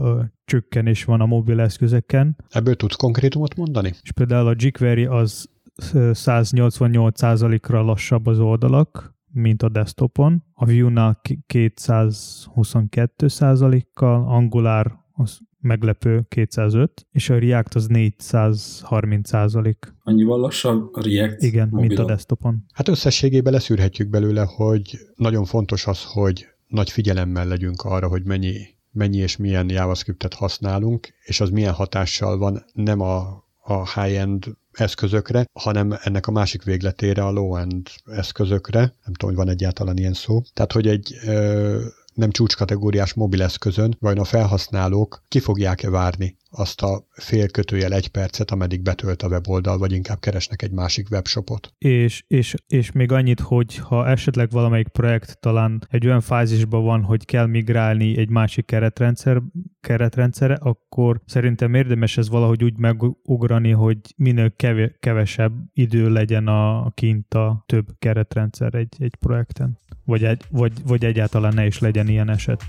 [0.45, 2.37] csökkenés van a mobil eszközeken.
[2.49, 3.93] Ebből tudsz konkrétumot mondani?
[4.01, 5.49] És például a jQuery az
[5.93, 10.43] 188%-ra lassabb az oldalak, mint a desktopon.
[10.53, 11.21] A Vue-nál
[11.53, 19.93] 222%-kal, Angular az meglepő 205, és a React az 430 százalék.
[20.03, 21.87] Annyival lassabb a React Igen, mobilon.
[21.87, 22.65] mint a desktopon.
[22.73, 28.67] Hát összességében leszűrhetjük belőle, hogy nagyon fontos az, hogy nagy figyelemmel legyünk arra, hogy mennyi,
[28.91, 35.45] mennyi és milyen JavaScriptet használunk, és az milyen hatással van nem a, a high-end eszközökre,
[35.53, 38.79] hanem ennek a másik végletére, a low-end eszközökre.
[38.79, 40.41] Nem tudom, hogy van egyáltalán ilyen szó.
[40.53, 41.79] Tehát, hogy egy ö,
[42.13, 48.51] nem csúcskategóriás mobileszközön, vagy a felhasználók ki fogják-e várni azt a fél kötőjel egy percet,
[48.51, 51.73] ameddig betölt a weboldal, vagy inkább keresnek egy másik webshopot.
[51.77, 57.03] És, és, és még annyit, hogy ha esetleg valamelyik projekt talán egy olyan fázisban van,
[57.03, 59.41] hogy kell migrálni egy másik keretrendszer,
[59.81, 64.53] keretrendszere, akkor szerintem érdemes ez valahogy úgy megugrani, hogy minél
[64.99, 69.77] kevesebb idő legyen a kint a több keretrendszer egy, egy projekten.
[70.05, 72.63] Vagy, egy, vagy, vagy egyáltalán ne is legyen ilyen eset.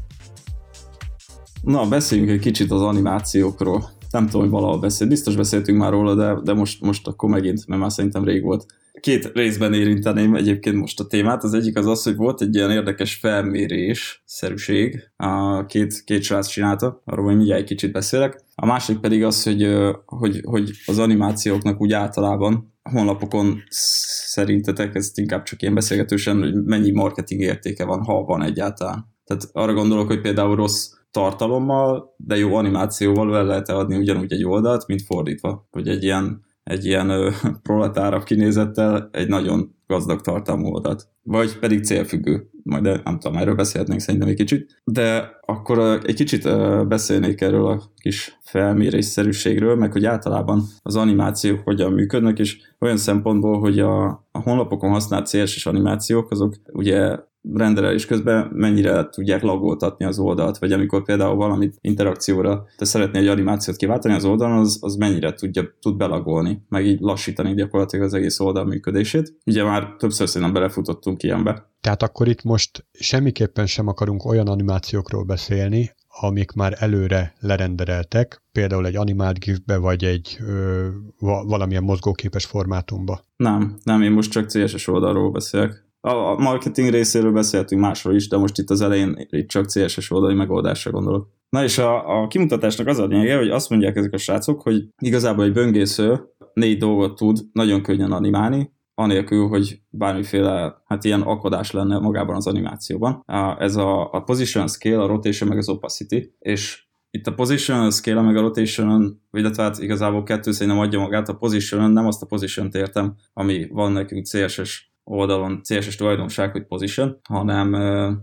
[1.63, 3.91] Na, beszéljünk egy kicsit az animációkról.
[4.11, 5.11] Nem tudom, hogy valahol beszélt.
[5.11, 8.67] Biztos beszéltünk már róla, de, de most, most akkor megint, mert már szerintem rég volt.
[9.01, 11.43] Két részben érinteném egyébként most a témát.
[11.43, 15.11] Az egyik az az, hogy volt egy ilyen érdekes felmérés, szerűség.
[15.17, 18.45] A két, két srác csinálta, arról majd mindjárt egy kicsit beszélek.
[18.55, 19.69] A másik pedig az, hogy,
[20.05, 26.91] hogy, hogy az animációknak úgy általában honlapokon szerintetek, ez inkább csak ilyen beszélgetősen, hogy mennyi
[26.91, 29.11] marketing értéke van, ha van egyáltalán.
[29.25, 34.45] Tehát arra gondolok, hogy például rossz tartalommal, de jó animációval el lehet adni ugyanúgy egy
[34.45, 37.31] oldalt, mint fordítva, hogy egy ilyen, egy ilyen ö,
[37.63, 41.09] proletárabb kinézettel egy nagyon gazdag tartalmú oldalt.
[41.23, 42.51] Vagy pedig célfüggő.
[42.63, 44.81] Majd nem tudom, erről beszélhetnénk szerintem egy kicsit.
[44.85, 46.49] De akkor egy kicsit
[46.89, 53.61] beszélnék erről a kis felmérésszerűségről, meg hogy általában az animációk hogyan működnek, és olyan szempontból,
[53.61, 57.17] hogy a, a honlapokon használt CSS animációk, azok ugye
[57.55, 63.29] rendelés közben mennyire tudják lagoltatni az oldalt, vagy amikor például valamit interakcióra te szeretnél egy
[63.29, 68.15] animációt kiváltani az oldalon, az, az mennyire tudja, tud belagolni, meg így lassítani gyakorlatilag az
[68.15, 69.37] egész oldal működését.
[69.47, 71.71] Ugye már többször szerintem belefutottunk ilyenbe.
[71.81, 78.87] Tehát akkor itt most semmiképpen sem akarunk olyan animációkról beszélni, amik már előre lerendereltek, például
[78.87, 83.25] egy animált gifbe, vagy egy ö, valamilyen mozgóképes formátumba.
[83.37, 85.92] Nem, nem, én most csak CSS oldalról beszélek.
[86.05, 90.35] A marketing részéről beszéltünk másról is, de most itt az elején itt csak CSS oldali
[90.35, 91.29] megoldásra gondolok.
[91.49, 94.89] Na és a, a kimutatásnak az a lényege, hogy azt mondják ezek a srácok, hogy
[95.03, 96.21] igazából egy böngésző
[96.55, 102.47] négy dolgot tud nagyon könnyen animálni, anélkül, hogy bármiféle hát ilyen akadás lenne magában az
[102.47, 103.25] animációban.
[103.59, 108.21] Ez a, a position scale, a rotation meg az opacity, és itt a position scale
[108.21, 112.27] meg a rotation illetve hát igazából kettő szerintem adja magát, a position nem azt a
[112.27, 117.73] position-t értem, ami van nekünk CSS oldalon CSS tulajdonság, hogy position, hanem,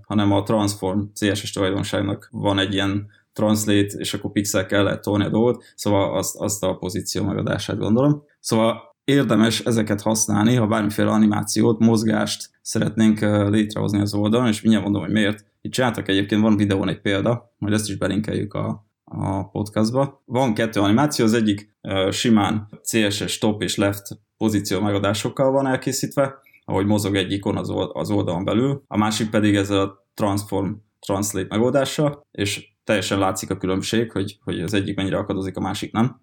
[0.06, 5.30] hanem a transform CSS tulajdonságnak van egy ilyen translate, és akkor pixelkel lehet tolni a
[5.30, 8.24] dolgot, szóval azt, azt a pozíció megadását gondolom.
[8.40, 15.04] Szóval érdemes ezeket használni, ha bármiféle animációt, mozgást szeretnénk létrehozni az oldalon, és mindjárt mondom,
[15.04, 15.46] hogy miért.
[15.62, 20.22] Itt csináltak egyébként, van videón egy példa, majd ezt is belinkeljük a, a podcastba.
[20.26, 21.76] Van kettő animáció, az egyik
[22.10, 27.58] simán CSS top és left pozíció megadásokkal van elkészítve, ahogy mozog egy ikon
[27.94, 33.58] az, oldalon belül, a másik pedig ez a transform translate megoldása, és teljesen látszik a
[33.58, 36.22] különbség, hogy, hogy az egyik mennyire akadozik, a másik nem.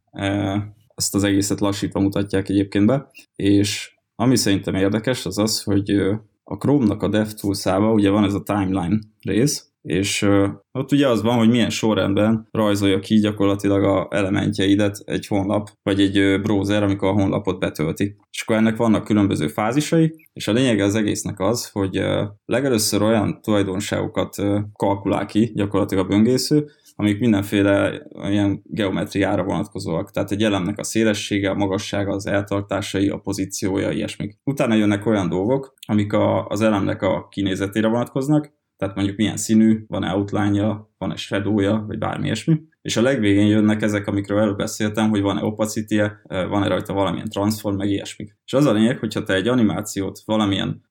[0.95, 5.91] Ezt az egészet lassítva mutatják egyébként be, és ami szerintem érdekes, az az, hogy
[6.45, 11.23] a Chrome-nak a DevTools-ába ugye van ez a timeline rész, és uh, ott ugye az
[11.23, 16.83] van, hogy milyen sorrendben rajzolja ki gyakorlatilag a elementjeidet egy honlap, vagy egy uh, browser,
[16.83, 18.17] amikor a honlapot betölti.
[18.31, 23.03] És akkor ennek vannak különböző fázisai, és a lényege az egésznek az, hogy uh, legelőször
[23.03, 30.11] olyan tulajdonságokat uh, kalkulál ki gyakorlatilag a böngésző, amik mindenféle ilyen geometriára vonatkozóak.
[30.11, 34.39] Tehát egy elemnek a szélessége, a magassága, az eltartásai, a pozíciója, ilyesmik.
[34.45, 39.85] Utána jönnek olyan dolgok, amik a, az elemnek a kinézetére vonatkoznak, tehát mondjuk milyen színű,
[39.87, 42.61] van-e outline-ja, van-e shadow-ja, vagy bármi ilyesmi.
[42.83, 47.29] És a legvégén jönnek ezek, amikről előbb beszéltem, hogy van-e opacity -e, van-e rajta valamilyen
[47.29, 48.37] transform, meg ilyesmik.
[48.45, 50.83] És az a lényeg, hogyha te egy animációt valamilyen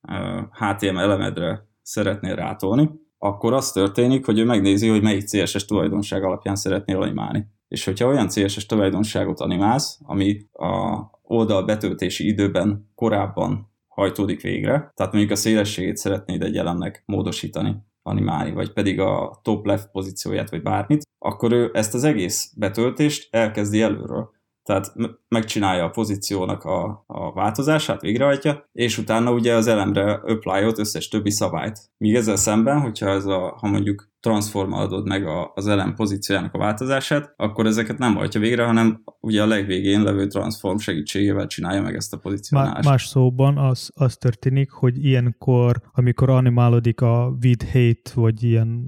[0.50, 6.56] HTML elemedre szeretnél rátolni, akkor az történik, hogy ő megnézi, hogy melyik CSS tulajdonság alapján
[6.56, 7.46] szeretnél animálni.
[7.68, 15.12] És hogyha olyan CSS tulajdonságot animálsz, ami a oldal betöltési időben korábban hajtódik végre, tehát
[15.12, 20.62] mondjuk a szélességét szeretnéd egy elemnek módosítani, animálni, vagy pedig a top left pozícióját, vagy
[20.62, 24.34] bármit, akkor ő ezt az egész betöltést elkezdi előről.
[24.62, 24.92] Tehát
[25.28, 31.30] megcsinálja a pozíciónak a, a változását, végrehajtja, és utána ugye az elemre apply összes többi
[31.30, 31.78] szabályt.
[31.96, 36.58] Míg ezzel szemben, hogyha ez a, ha mondjuk transformálod meg a, az elem pozíciójának a
[36.58, 41.94] változását, akkor ezeket nem hajtja végre, hanem ugye a legvégén levő transform segítségével csinálja meg
[41.94, 42.88] ezt a pozícionálást.
[42.88, 48.86] Más szóban az, az történik, hogy ilyenkor, amikor animálódik a with hate, vagy ilyen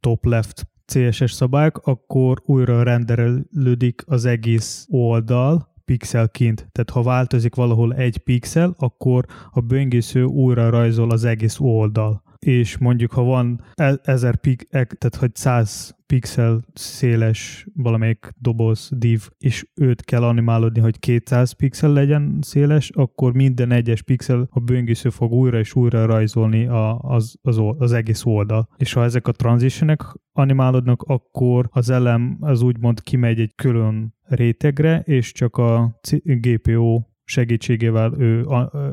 [0.00, 6.68] top left CSS szabályok, akkor újra renderelődik az egész oldal, pixelként.
[6.72, 12.78] Tehát ha változik valahol egy pixel, akkor a böngésző újra rajzol az egész oldal és
[12.78, 19.28] mondjuk ha van e- ezer pik, e- tehát hogy 100 pixel széles valamelyik doboz div,
[19.38, 25.10] és őt kell animálódni, hogy 200 pixel legyen széles, akkor minden egyes pixel a böngésző
[25.10, 28.68] fog újra és újra rajzolni a, az, az, az egész oldal.
[28.76, 35.02] És ha ezek a transitionek animálódnak, akkor az elem az úgymond kimegy egy külön rétegre,
[35.04, 38.46] és csak a GPO segítségével ő,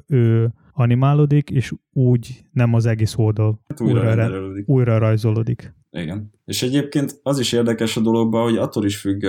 [0.07, 4.31] ő animálódik, és úgy nem az egész oldal hát újra, újra,
[4.65, 5.73] újra rajzolódik.
[5.91, 6.31] Igen.
[6.45, 9.23] És egyébként az is érdekes a dologban, hogy attól is függ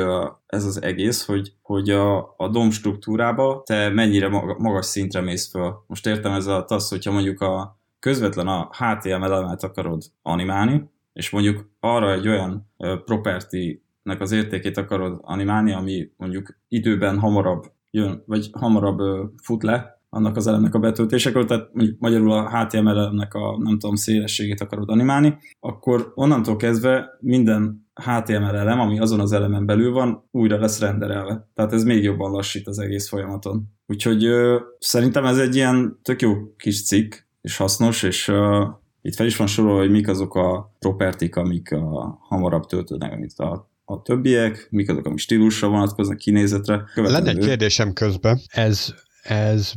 [0.46, 5.84] ez az egész, hogy, hogy a, a dom struktúrába te mennyire magas szintre mész föl.
[5.86, 11.30] Most értem ez a az, hogyha mondjuk a közvetlen a HTML elemet akarod animálni, és
[11.30, 12.70] mondjuk arra egy olyan
[13.04, 19.97] property nek az értékét akarod animálni, ami mondjuk időben hamarabb jön, vagy hamarabb fut le,
[20.10, 24.60] annak az elemnek a betöltésekor, tehát mondjuk magyarul a HTML elemnek a nem tudom szélességét
[24.60, 30.58] akarod animálni, akkor onnantól kezdve minden HTML elem, ami azon az elemen belül van, újra
[30.58, 31.48] lesz renderelve.
[31.54, 33.68] Tehát ez még jobban lassít az egész folyamaton.
[33.86, 38.66] Úgyhogy ö, szerintem ez egy ilyen tök jó kis cikk, és hasznos, és ö,
[39.02, 43.38] itt fel is van sorolva, hogy mik azok a propertik, amik a, hamarabb töltődnek, mint
[43.38, 46.84] a a többiek, mik azok, amik stílusra vonatkoznak, kinézetre.
[46.94, 47.24] Követendő.
[47.24, 48.94] Lenne egy kérdésem közben, ez
[49.28, 49.72] ez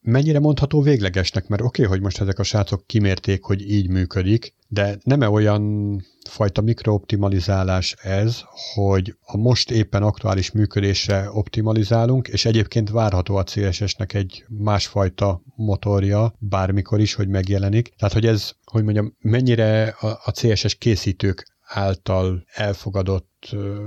[0.00, 1.48] mennyire mondható véglegesnek?
[1.48, 6.00] Mert oké, okay, hogy most ezek a srácok kimérték, hogy így működik, de nem-e olyan
[6.28, 8.40] fajta mikrooptimalizálás ez,
[8.74, 16.34] hogy a most éppen aktuális működésre optimalizálunk, és egyébként várható a CSS-nek egy másfajta motorja,
[16.38, 17.94] bármikor is, hogy megjelenik.
[17.98, 23.78] Tehát, hogy ez, hogy mondjam, mennyire a CSS készítők által elfogadott ö,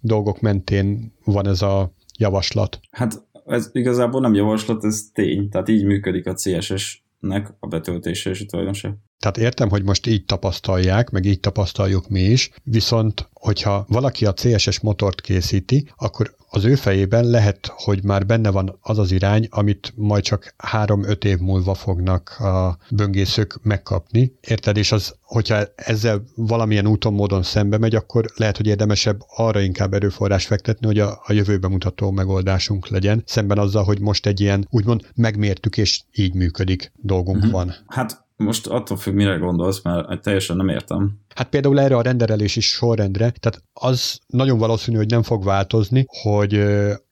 [0.00, 2.80] dolgok mentén van ez a javaslat?
[2.90, 5.48] Hát ez igazából nem javaslat, ez tény.
[5.48, 8.94] Tehát így működik a CSS-nek a betöltése és a tulajdonság.
[9.24, 14.32] Tehát értem, hogy most így tapasztalják, meg így tapasztaljuk mi is, viszont hogyha valaki a
[14.32, 19.46] CSS motort készíti, akkor az ő fejében lehet, hogy már benne van az az irány,
[19.50, 24.32] amit majd csak három-öt év múlva fognak a böngészők megkapni.
[24.40, 24.76] Érted?
[24.76, 29.94] És az, hogyha ezzel valamilyen úton, módon szembe megy, akkor lehet, hogy érdemesebb arra inkább
[29.94, 34.66] erőforrás fektetni, hogy a, a jövőbe mutató megoldásunk legyen, szemben azzal, hogy most egy ilyen
[34.70, 37.52] úgymond megmértük és így működik dolgunk uh-huh.
[37.52, 37.74] van.
[37.86, 41.18] Hát most attól függ, mire gondolsz, mert teljesen nem értem.
[41.34, 46.54] Hát például erre a renderelési sorrendre, tehát az nagyon valószínű, hogy nem fog változni, hogy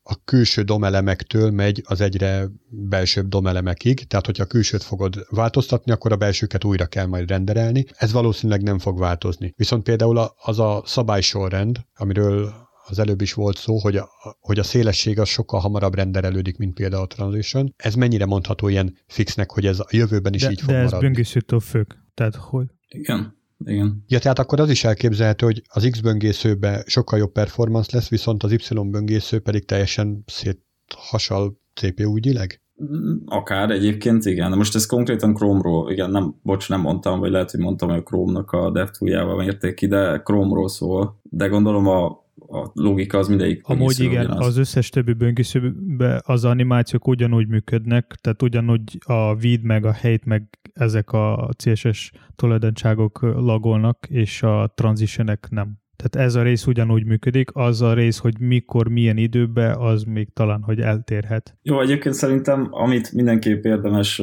[0.02, 6.12] a külső domelemektől megy az egyre belsőbb domelemekig, tehát hogyha a külsőt fogod változtatni, akkor
[6.12, 7.84] a belsőket újra kell majd renderelni.
[7.96, 9.52] Ez valószínűleg nem fog változni.
[9.56, 12.52] Viszont például az a szabálysorrend, amiről
[12.88, 14.08] az előbb is volt szó, hogy a,
[14.40, 17.74] hogy a szélesség az sokkal hamarabb renderelődik, mint például a transition.
[17.76, 20.90] Ez mennyire mondható ilyen fixnek, hogy ez a jövőben is de, így fog de maradni?
[20.90, 21.92] De ez böngészőtől függ.
[22.14, 22.66] Tehát hogy?
[22.88, 23.40] Igen.
[23.66, 24.04] Igen.
[24.06, 28.42] Ja, tehát akkor az is elképzelhető, hogy az X böngészőben sokkal jobb performance lesz, viszont
[28.42, 30.60] az Y böngésző pedig teljesen szét
[30.96, 32.60] hasal CPU ügyileg?
[32.84, 34.50] Mm, akár egyébként, igen.
[34.50, 37.98] De most ez konkrétan Chrome-ról, igen, nem, bocs, nem mondtam, vagy lehet, hogy mondtam, hogy
[37.98, 41.20] a Chrome-nak a DevTool-jával mérték ki, de Chrome-ról szól.
[41.22, 42.21] De gondolom a,
[42.52, 43.60] a logika az mindegyik.
[43.64, 44.46] Amúgy igen, ugyanaz.
[44.46, 50.22] az összes többi böngészőben az animációk ugyanúgy működnek, tehát ugyanúgy a vid meg a hate
[50.24, 55.80] meg ezek a CSS tulajdonságok lagolnak, és a transitionek nem.
[55.96, 60.32] Tehát ez a rész ugyanúgy működik, az a rész, hogy mikor, milyen időben, az még
[60.32, 61.56] talán, hogy eltérhet.
[61.62, 64.22] Jó, egyébként szerintem, amit mindenképp érdemes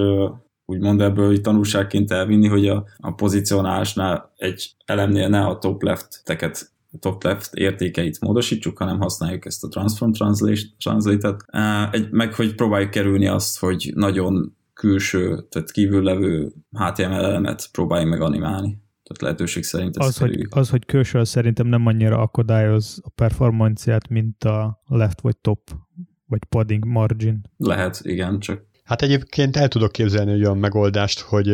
[0.65, 6.21] úgymond ebből hogy tanulságként elvinni, hogy a, a pozicionálásnál egy elemnél ne a top left
[6.23, 10.11] teket top left értékeit módosítsuk, hanem használjuk ezt a transform
[10.77, 11.45] translate-et,
[11.93, 18.11] egy, meg hogy próbáljuk kerülni azt, hogy nagyon külső, tehát kívül levő HTML elemet próbáljunk
[18.11, 18.81] meg animálni.
[19.03, 24.43] Tehát lehetőség szerint az, hogy, az, hogy külső, szerintem nem annyira akadályoz a performanciát, mint
[24.43, 25.59] a left vagy top,
[26.25, 27.41] vagy padding margin.
[27.57, 31.47] Lehet, igen, csak Hát egyébként el tudok képzelni egy olyan megoldást, hogy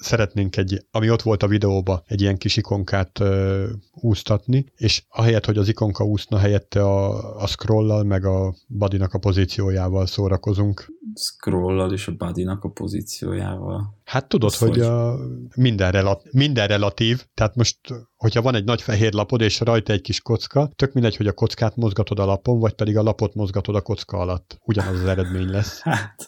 [0.00, 5.44] szeretnénk egy, ami ott volt a videóba, egy ilyen kis ikonkát ö, úsztatni, és ahelyett,
[5.44, 10.92] hogy az ikonka úszna, helyette a, a scrollal, meg a badinak a pozíciójával szórakozunk.
[11.14, 13.96] Scrollal és a badinak a pozíciójával.
[14.04, 15.16] Hát tudod, hogy, hogy a,
[15.56, 17.78] minden, relat, minden relatív, tehát most,
[18.16, 21.32] hogyha van egy nagy fehér lapod, és rajta egy kis kocka, tök mindegy, hogy a
[21.32, 24.58] kockát mozgatod a lapon, vagy pedig a lapot mozgatod a kocka alatt.
[24.64, 25.80] Ugyanaz az eredmény lesz.
[25.88, 26.26] Hát,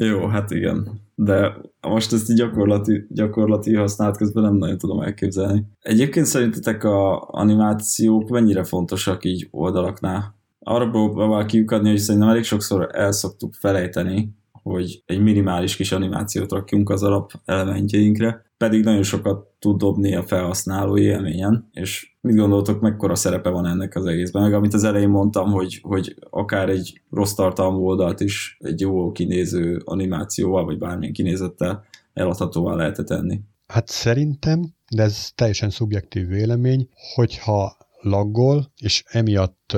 [0.00, 1.00] jó, hát igen.
[1.14, 5.64] De most ezt így gyakorlati, gyakorlati használat közben nem nagyon tudom elképzelni.
[5.80, 10.36] Egyébként szerintetek a animációk mennyire fontosak így oldalaknál?
[10.58, 16.52] Arra próbál kiukadni, hogy szerintem elég sokszor el szoktuk felejteni, hogy egy minimális kis animációt
[16.52, 22.80] rakjunk az alap elementjeinkre, pedig nagyon sokat tud dobni a felhasználói élményen, és mit gondoltok,
[22.80, 24.42] mekkora szerepe van ennek az egészben?
[24.42, 29.12] Meg amit az elején mondtam, hogy, hogy akár egy rossz tartalmú oldalt is egy jó
[29.12, 33.40] kinéző animációval, vagy bármilyen kinézettel eladhatóvá lehet tenni.
[33.66, 39.76] Hát szerintem, de ez teljesen szubjektív vélemény, hogyha laggol, és emiatt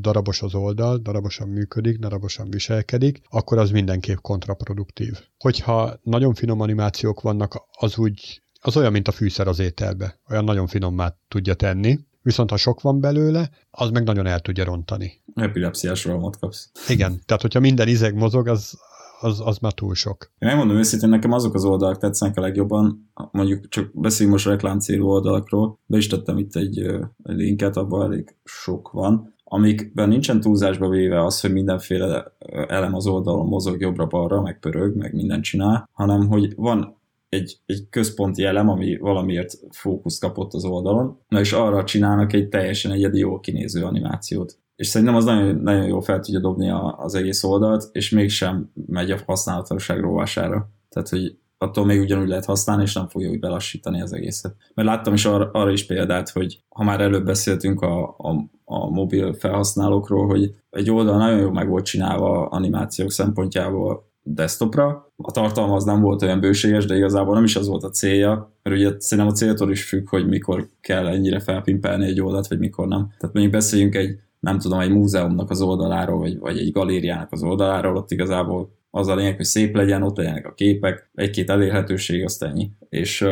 [0.00, 5.18] darabos az oldal, darabosan működik, darabosan viselkedik, akkor az mindenképp kontraproduktív.
[5.38, 10.20] Hogyha nagyon finom animációk vannak, az úgy az olyan, mint a fűszer az ételbe.
[10.30, 14.64] Olyan nagyon finommá tudja tenni, viszont ha sok van belőle, az meg nagyon el tudja
[14.64, 15.22] rontani.
[15.34, 16.70] Epilepsziás rohamot kapsz.
[16.88, 18.78] Igen, tehát hogyha minden izeg mozog, az,
[19.20, 20.32] az, az már túl sok.
[20.38, 24.78] Én megmondom őszintén, nekem azok az oldalak tetszenek a legjobban, mondjuk csak beszéljünk most reklám
[24.78, 26.78] célú oldalakról, be is tettem itt egy,
[27.22, 32.32] egy linket, abban elég sok van, amikben nincsen túlzásba véve az, hogy mindenféle
[32.68, 36.96] elem az oldalon mozog jobbra-balra, meg pörög, meg mindent csinál, hanem hogy van
[37.28, 42.48] egy, egy központi elem, ami valamiért fókuszt kapott az oldalon, na és arra csinálnak egy
[42.48, 46.96] teljesen egyedi jó kinéző animációt és szerintem az nagyon, nagyon jól fel tudja dobni a,
[46.98, 50.70] az egész oldalt, és mégsem megy a használatosság rovására.
[50.88, 54.56] Tehát, hogy attól még ugyanúgy lehet használni, és nem fogja úgy belassítani az egészet.
[54.74, 58.90] Mert láttam is arra, arra is példát, hogy ha már előbb beszéltünk a, a, a
[58.90, 65.74] mobil felhasználókról, hogy egy oldal nagyon jól meg volt csinálva animációk szempontjából desktopra, a tartalma
[65.74, 68.92] az nem volt olyan bőséges, de igazából nem is az volt a célja, mert ugye
[68.98, 73.06] szerintem a céltól is függ, hogy mikor kell ennyire felpimpelni egy oldalt, vagy mikor nem.
[73.18, 77.42] Tehát mondjuk beszéljünk egy nem tudom, egy múzeumnak az oldaláról, vagy, vagy egy galériának az
[77.42, 82.24] oldaláról, ott igazából az a lényeg, hogy szép legyen, ott legyenek a képek, egy-két elérhetőség,
[82.24, 82.70] azt ennyi.
[82.88, 83.26] És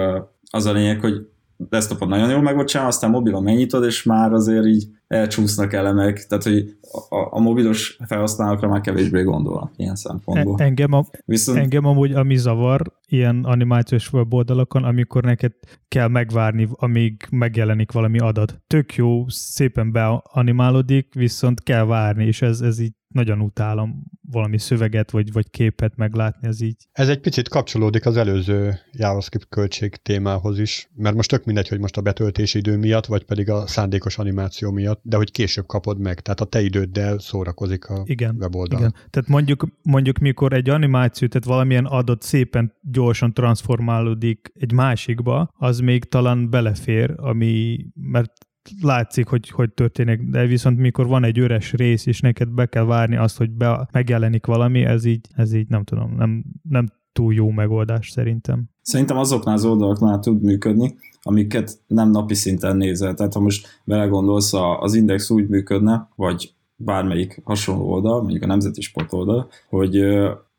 [0.51, 1.29] az a lényeg, hogy
[1.69, 6.27] desktopon nagyon jól meg volt csinálva, aztán mobilon megnyitod, és már azért így elcsúsznak elemek,
[6.27, 6.77] tehát hogy
[7.09, 10.57] a, a mobilos felhasználókra már kevésbé gondolnak ilyen szempontból.
[10.59, 11.59] E, engem, a, Viszont...
[11.59, 15.53] engem amúgy ami zavar ilyen animációs weboldalakon, amikor neked
[15.89, 18.63] kell megvárni, amíg megjelenik valami adat.
[18.67, 25.11] Tök jó, szépen beanimálódik, viszont kell várni, és ez, ez így nagyon utálom valami szöveget
[25.11, 26.77] vagy, vagy képet meglátni, ez így.
[26.93, 31.79] Ez egy picit kapcsolódik az előző JavaScript költség témához is, mert most tök mindegy, hogy
[31.79, 35.99] most a betöltési idő miatt, vagy pedig a szándékos animáció miatt, de hogy később kapod
[35.99, 38.79] meg, tehát a te időddel szórakozik a igen, weboldal.
[38.79, 45.51] Igen, tehát mondjuk, mondjuk mikor egy animáció, tehát valamilyen adott szépen gyorsan transformálódik egy másikba,
[45.59, 48.33] az még talán belefér, ami, mert
[48.81, 52.85] látszik, hogy hogy történik, de viszont mikor van egy üres rész, és neked be kell
[52.85, 57.35] várni azt, hogy be, megjelenik valami, ez így, ez így nem tudom, nem, nem túl
[57.35, 58.65] jó megoldás szerintem.
[58.81, 63.15] Szerintem azoknál az oldalaknál tud működni, amiket nem napi szinten nézel.
[63.15, 68.81] Tehát ha most belegondolsz, az Index úgy működne, vagy bármelyik hasonló oldal, mondjuk a Nemzeti
[68.81, 70.05] Sport oldal, hogy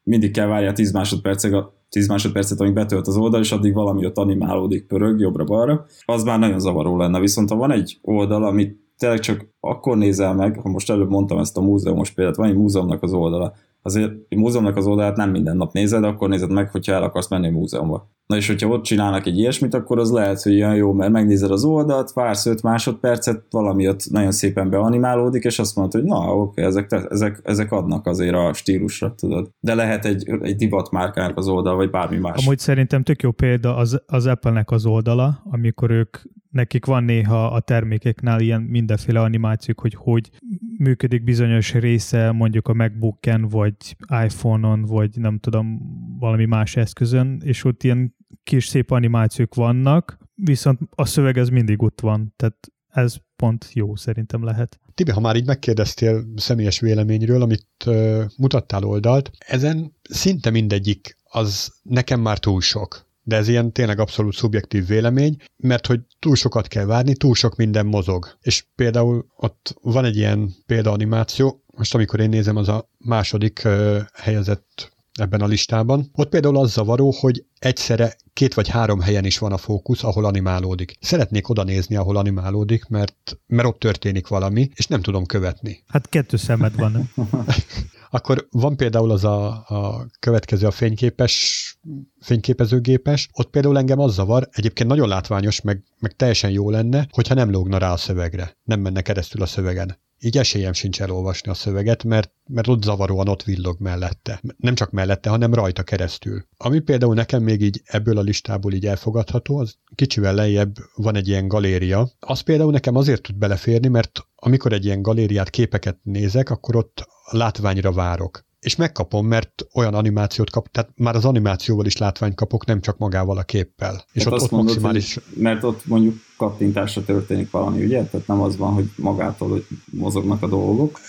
[0.06, 1.56] mindig kell várja 10 másodpercig
[1.90, 6.40] 10 másodpercet, amíg betölt az oldal, és addig valami ott animálódik, pörög jobbra-balra, az már
[6.40, 7.20] nagyon zavaró lenne.
[7.20, 11.40] Viszont ha van egy oldal, amit tényleg csak akkor nézel meg, ha most előbb mondtam
[11.40, 15.30] ezt a múzeumos példát, van egy múzeumnak az oldala, azért a múzeumnak az oldalát nem
[15.30, 18.10] minden nap nézed, akkor nézed meg, hogyha el akarsz menni a múzeumba.
[18.26, 21.52] Na és hogyha ott csinálnak egy ilyesmit, akkor az lehet, hogy olyan jó, mert megnézed
[21.52, 26.38] az oldalt, vársz 5 másodpercet, valami ott nagyon szépen beanimálódik, és azt mondod, hogy na,
[26.38, 29.50] oké, ezek, ezek, ezek adnak azért a stílusra, tudod.
[29.60, 32.46] De lehet egy, egy divatmárkának az oldal, vagy bármi más.
[32.46, 36.18] Amúgy szerintem tök jó példa az, az Apple-nek az oldala, amikor ők
[36.56, 40.30] nekik van néha a termékeknál ilyen mindenféle animációk, hogy hogy
[40.78, 43.76] működik bizonyos része mondjuk a MacBook-en, vagy
[44.24, 45.80] iPhone-on, vagy nem tudom,
[46.20, 48.15] valami más eszközön, és ott ilyen
[48.46, 53.96] kis szép animációk vannak, viszont a szöveg ez mindig ott van, tehát ez pont jó
[53.96, 54.80] szerintem lehet.
[54.94, 61.74] Tibi, ha már így megkérdeztél személyes véleményről, amit uh, mutattál oldalt, ezen szinte mindegyik az
[61.84, 66.68] nekem már túl sok de ez ilyen tényleg abszolút szubjektív vélemény, mert hogy túl sokat
[66.68, 68.38] kell várni, túl sok minden mozog.
[68.42, 74.00] És például ott van egy ilyen példaanimáció, most amikor én nézem, az a második uh,
[74.14, 76.10] helyezett ebben a listában.
[76.14, 80.26] Ott például az zavaró, hogy egyszerre két vagy három helyen is van a fókusz, ahol
[80.26, 80.98] animálódik.
[81.00, 85.84] Szeretnék oda nézni, ahol animálódik, mert, mert ott történik valami, és nem tudom követni.
[85.88, 87.10] Hát kettő szemed van?
[88.10, 91.78] Akkor van például az a, a következő a fényképes,
[92.20, 97.34] fényképezőgépes, ott például engem az zavar, egyébként nagyon látványos, meg, meg teljesen jó lenne, hogyha
[97.34, 101.54] nem lógna rá a szövegre, nem menne keresztül a szövegen így esélyem sincs elolvasni a
[101.54, 104.42] szöveget, mert, mert ott zavaróan ott villog mellette.
[104.58, 106.46] Nem csak mellette, hanem rajta keresztül.
[106.58, 111.28] Ami például nekem még így ebből a listából így elfogadható, az kicsivel lejjebb van egy
[111.28, 112.10] ilyen galéria.
[112.20, 117.08] Az például nekem azért tud beleférni, mert amikor egy ilyen galériát, képeket nézek, akkor ott
[117.32, 122.66] látványra várok és megkapom, mert olyan animációt kap, tehát már az animációval is látványt kapok,
[122.66, 124.06] nem csak magával a képpel.
[124.12, 125.14] És hát ott, ott mondod, maximális...
[125.14, 128.04] Hogy, mert ott mondjuk kattintásra történik valami, ugye?
[128.04, 131.00] Tehát nem az van, hogy magától hogy mozognak a dolgok.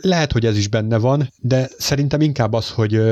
[0.00, 3.02] Lehet, hogy ez is benne van, de szerintem inkább az, hogy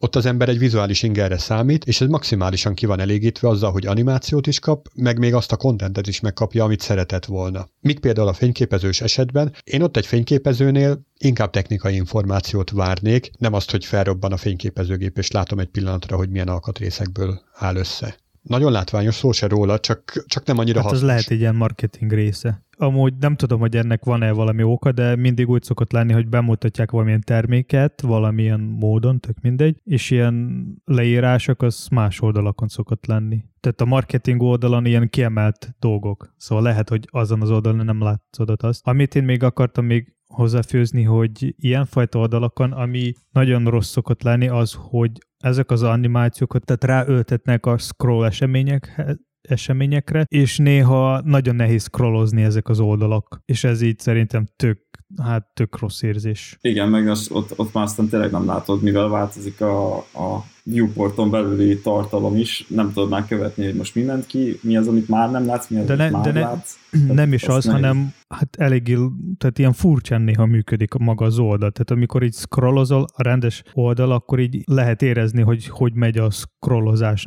[0.00, 3.86] ott az ember egy vizuális ingerre számít, és ez maximálisan ki van elégítve azzal, hogy
[3.86, 7.68] animációt is kap, meg még azt a kontentet is megkapja, amit szeretett volna.
[7.80, 13.70] Míg például a fényképezős esetben, én ott egy fényképezőnél inkább technikai információt várnék, nem azt,
[13.70, 18.16] hogy felrobban a fényképezőgép, és látom egy pillanatra, hogy milyen alkatrészekből áll össze.
[18.44, 21.02] Nagyon látványos, szó se róla, csak, csak nem annyira hát hasznos.
[21.02, 22.62] az lehet egy ilyen marketing része.
[22.76, 26.90] Amúgy nem tudom, hogy ennek van-e valami oka, de mindig úgy szokott lenni, hogy bemutatják
[26.90, 33.44] valamilyen terméket, valamilyen módon, tök mindegy, és ilyen leírások az más oldalakon szokott lenni.
[33.60, 36.34] Tehát a marketing oldalon ilyen kiemelt dolgok.
[36.36, 38.86] Szóval lehet, hogy azon az oldalon nem látszódott azt.
[38.86, 44.76] Amit én még akartam még hozzáfőzni, hogy ilyenfajta oldalakon, ami nagyon rossz szokott lenni, az,
[44.78, 45.10] hogy
[45.44, 49.02] ezek az animációkat, tehát ráöltetnek a scroll események,
[49.48, 54.78] eseményekre, és néha nagyon nehéz scrollozni ezek az oldalak, és ez így szerintem tök,
[55.22, 56.56] hát tök rossz érzés.
[56.60, 61.30] Igen, meg az, ott, ott már aztán tényleg nem látod, mivel változik a, a viewporton
[61.30, 65.30] belüli tartalom is, nem tudod már követni, hogy most mindent ki, mi az, amit már
[65.30, 66.76] nem látsz, mi az, de amit ne, már de ne, látsz.
[67.12, 67.80] Nem is az, nehéz.
[67.80, 68.96] hanem hát eléggé,
[69.38, 71.70] tehát ilyen furcsán néha működik maga az oldal.
[71.70, 76.30] Tehát amikor így scrollozol a rendes oldal, akkor így lehet érezni, hogy hogy megy a
[76.30, 77.26] scrollozás.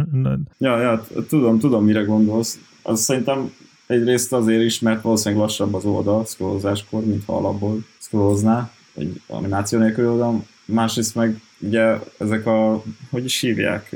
[0.57, 2.59] Ja, ja, tudom, tudom, mire gondolsz.
[2.83, 3.51] Az szerintem
[3.87, 9.79] egyrészt azért is, mert valószínűleg lassabb az oldal scrollozáskor, mint ha alapból scrollozná, egy animáció
[9.79, 10.43] nélkül oldal.
[10.67, 13.95] Másrészt meg ugye ezek a, hogy is hívják?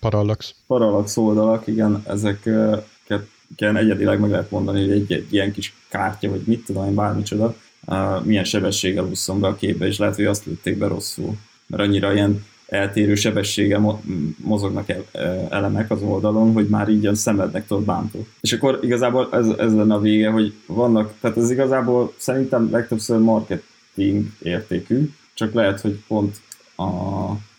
[0.00, 0.54] Parallax.
[0.66, 3.26] Parallax oldalak, igen, ezeket
[3.56, 6.94] igen, egyedileg meg lehet mondani, hogy egy, egy ilyen kis kártya, vagy mit tudom én,
[6.94, 7.56] bármicsoda,
[8.22, 11.36] milyen sebességgel úszom be a képbe, és lehet, hogy azt lőtték be rosszul.
[11.66, 14.00] Mert annyira ilyen eltérő sebességgel
[14.36, 14.92] mozognak
[15.48, 18.26] elemek az oldalon, hogy már így a szemednek tudod bántó.
[18.40, 23.18] És akkor igazából ez, ez lenne a vége, hogy vannak, tehát ez igazából szerintem legtöbbször
[23.18, 26.40] marketing értékű, csak lehet, hogy pont
[26.76, 26.84] a,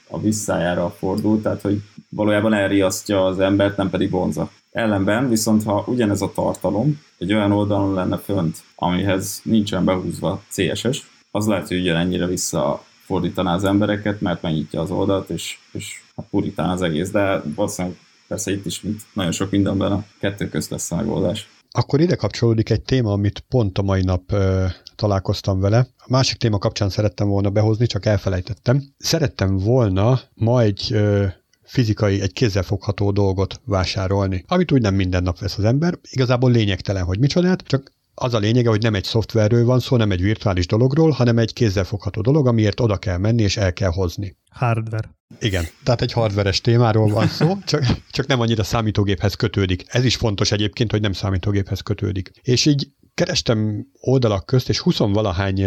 [0.07, 4.49] a visszájára fordul, tehát hogy valójában elriasztja az embert, nem pedig vonza.
[4.71, 11.07] Ellenben viszont, ha ugyanez a tartalom egy olyan oldalon lenne fönt, amihez nincsen behúzva CSS,
[11.32, 16.69] az lehet, hogy ugyanennyire visszafordítaná az embereket, mert megnyitja az oldalt, és, és hát puritán
[16.69, 17.97] az egész, de valószínűleg
[18.28, 21.49] persze itt is, mint nagyon sok mindenben a kettő közt lesz a megoldás.
[21.78, 24.65] Akkor ide kapcsolódik egy téma, amit pont a mai nap ö,
[24.95, 25.88] találkoztam vele.
[25.97, 28.84] A másik téma kapcsán szerettem volna behozni, csak elfelejtettem.
[28.97, 31.26] Szerettem volna ma egy ö,
[31.63, 35.97] fizikai, egy kézzelfogható dolgot vásárolni, amit úgy nem minden nap vesz az ember.
[36.09, 40.11] Igazából lényegtelen, hogy micsodát, csak az a lényege, hogy nem egy szoftverről van szó, nem
[40.11, 44.38] egy virtuális dologról, hanem egy kézzelfogható dolog, amiért oda kell menni és el kell hozni.
[44.49, 45.16] Hardware.
[45.39, 49.84] Igen, tehát egy hardveres témáról van szó, csak, csak nem annyira számítógéphez kötődik.
[49.88, 52.32] Ez is fontos egyébként, hogy nem számítógéphez kötődik.
[52.41, 55.66] És így kerestem oldalak közt, és 20 valahány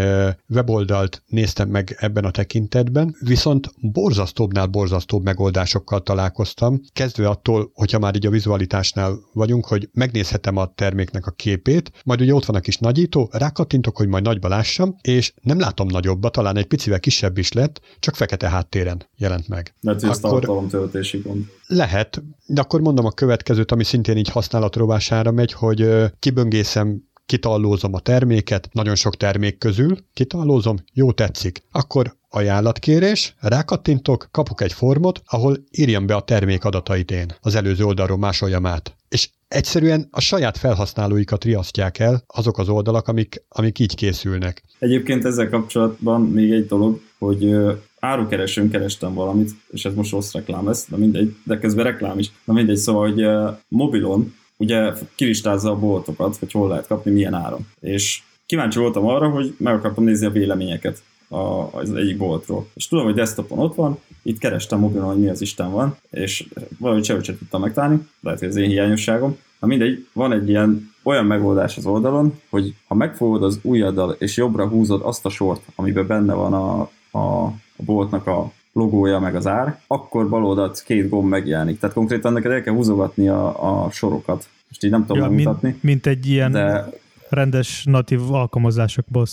[0.49, 8.17] weboldalt néztem meg ebben a tekintetben, viszont borzasztóbbnál borzasztóbb megoldásokkal találkoztam, kezdve attól, hogyha már
[8.17, 12.61] így a vizualitásnál vagyunk, hogy megnézhetem a terméknek a képét, majd ugye ott van a
[12.61, 17.39] kis nagyító, rákattintok, hogy majd nagyba lássam, és nem látom nagyobbat, talán egy picivel kisebb
[17.39, 19.75] is lett, csak fekete háttéren jelent meg.
[19.81, 20.31] Lehet, hogy akkor...
[20.31, 21.45] tartalomtöltési gond.
[21.67, 25.89] Lehet, de akkor mondom a következőt, ami szintén így használatrovására megy, hogy
[26.19, 31.63] kiböngészem kitallózom a terméket, nagyon sok termék közül, kitallózom, jó tetszik.
[31.73, 37.35] Akkor ajánlatkérés, rákattintok, kapok egy formot, ahol írjam be a termék adatait én.
[37.41, 38.97] Az előző oldalról másoljam át.
[39.09, 44.63] És egyszerűen a saját felhasználóikat riasztják el azok az oldalak, amik, amik így készülnek.
[44.79, 47.55] Egyébként ezzel kapcsolatban még egy dolog, hogy
[48.01, 52.31] árukeresőn kerestem valamit, és ez most rossz reklám lesz, de mindegy, de közben reklám is.
[52.45, 53.25] Na mindegy, szóval, hogy
[53.69, 57.67] mobilon ugye kilistázza a boltokat, hogy hol lehet kapni, milyen áron.
[57.81, 62.69] És kíváncsi voltam arra, hogy meg akartam nézni a véleményeket a, az egyik boltról.
[62.75, 66.49] És tudom, hogy desktopon ott van, itt kerestem mobilon, hogy mi az Isten van, és
[66.79, 69.39] valahogy sehogy sem tudtam megtalálni, lehet, hogy az én hiányosságom.
[69.61, 74.37] Na mindegy, van egy ilyen olyan megoldás az oldalon, hogy ha megfogod az ujjaddal és
[74.37, 76.81] jobbra húzod azt a sort, amiben benne van a,
[77.19, 77.45] a,
[77.77, 81.79] a boltnak a logója meg az ár, akkor bal oldalt két gomb megjelenik.
[81.79, 84.49] Tehát konkrétan neked el kell húzogatni a, a sorokat.
[84.69, 85.69] Most így nem tudom ja, megmutatni.
[85.69, 86.91] Mint, mint egy ilyen de...
[87.29, 89.27] rendes natív alkalmazásokból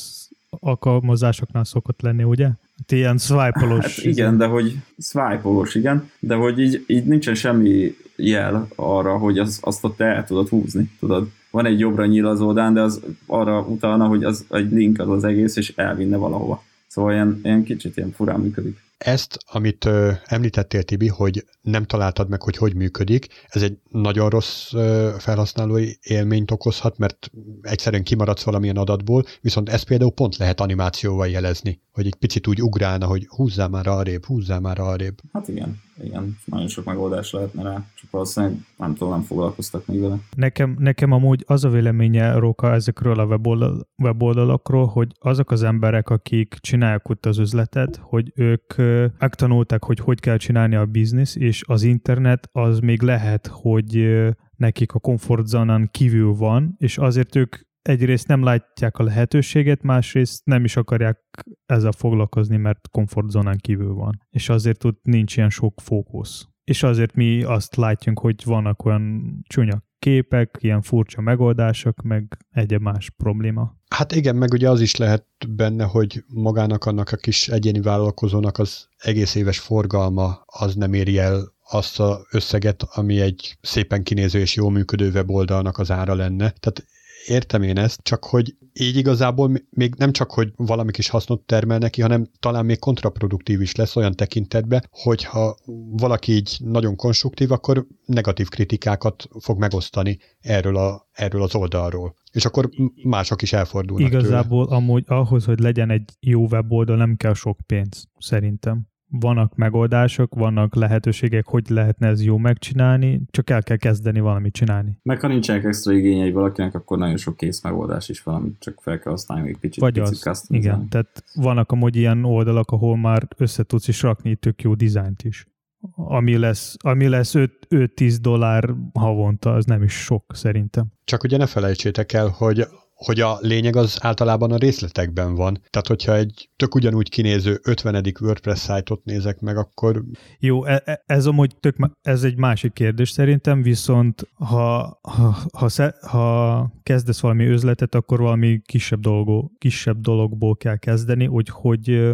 [0.59, 2.49] alkalmazásoknál szokott lenni, ugye?
[2.87, 8.67] Ilyen swipe Hát igen, de hogy swipe igen, de hogy így, így nincsen semmi jel
[8.75, 11.29] arra, hogy az, azt ott el tudod húzni, tudod?
[11.51, 15.09] Van egy jobbra nyíl az oldán, de az arra utalna, hogy az egy link az
[15.09, 16.63] az egész, és elvinne valahova.
[16.87, 18.83] Szóval ilyen, ilyen kicsit ilyen furán működik.
[18.97, 24.29] Ezt, amit ö, említettél, Tibi, hogy nem találtad meg, hogy hogy működik, ez egy nagyon
[24.29, 27.31] rossz ö, felhasználói élményt okozhat, mert
[27.61, 32.61] egyszerűen kimaradsz valamilyen adatból, viszont ezt például pont lehet animációval jelezni, hogy egy picit úgy
[32.61, 35.17] ugrálna, hogy húzzál már arrébb, húzzál már arrébb.
[35.33, 39.99] Hát igen igen, nagyon sok megoldás lehetne rá, csak valószínűleg nem tudom, nem foglalkoztak még
[39.99, 40.17] vele.
[40.35, 46.09] Nekem, nekem amúgy az a véleménye Róka ezekről a weboldal, weboldalakról, hogy azok az emberek,
[46.09, 48.73] akik csinálják ott az üzletet, hogy ők
[49.19, 54.23] megtanulták, hogy hogy kell csinálni a biznisz, és az internet az még lehet, hogy
[54.55, 57.55] nekik a komfortzónán kívül van, és azért ők
[57.87, 61.19] egyrészt nem látják a lehetőséget, másrészt nem is akarják
[61.65, 64.21] ezzel foglalkozni, mert komfortzónán kívül van.
[64.29, 66.47] És azért ott nincs ilyen sok fókusz.
[66.63, 72.81] És azért mi azt látjunk, hogy vannak olyan csúnya képek, ilyen furcsa megoldások, meg egyéb
[72.81, 73.77] más probléma.
[73.89, 78.57] Hát igen, meg ugye az is lehet benne, hogy magának annak a kis egyéni vállalkozónak
[78.57, 84.39] az egész éves forgalma az nem éri el azt az összeget, ami egy szépen kinéző
[84.39, 86.49] és jól működő weboldalnak az ára lenne.
[86.49, 86.85] Tehát
[87.27, 91.77] értem én ezt, csak hogy így igazából még nem csak, hogy valami kis hasznot termel
[91.77, 95.57] neki, hanem talán még kontraproduktív is lesz olyan tekintetben, hogyha
[95.91, 102.15] valaki így nagyon konstruktív, akkor negatív kritikákat fog megosztani erről, a, erről az oldalról.
[102.31, 102.69] És akkor
[103.03, 104.77] mások is elfordulnak Igazából tőle.
[104.77, 110.75] amúgy ahhoz, hogy legyen egy jó weboldal, nem kell sok pénz, szerintem vannak megoldások, vannak
[110.75, 114.99] lehetőségek, hogy lehetne ez jó megcsinálni, csak el kell kezdeni valamit csinálni.
[115.03, 118.81] Meg ha nincsenek extra igényei valakinek, akkor nagyon sok kész megoldás is van, amit csak
[118.81, 119.81] fel kell használni még picit.
[119.81, 124.35] Vagy picit az, igen, tehát vannak amúgy ilyen oldalak, ahol már össze tudsz is rakni
[124.35, 125.47] tök jó dizájnt is.
[125.95, 130.85] Ami lesz, ami lesz 5-10 dollár havonta, az nem is sok szerintem.
[131.03, 135.61] Csak ugye ne felejtsétek el, hogy hogy a lényeg az általában a részletekben van.
[135.69, 138.05] Tehát, hogyha egy tök ugyanúgy kinéző 50.
[138.21, 140.03] WordPress szájtot nézek meg, akkor...
[140.39, 145.69] Jó, e, e, ez amúgy tök, ez egy másik kérdés szerintem, viszont ha, ha, ha,
[146.01, 152.11] ha kezdesz valami üzletet, akkor valami kisebb, dolgó, kisebb dologból kell kezdeni, úgy, hogy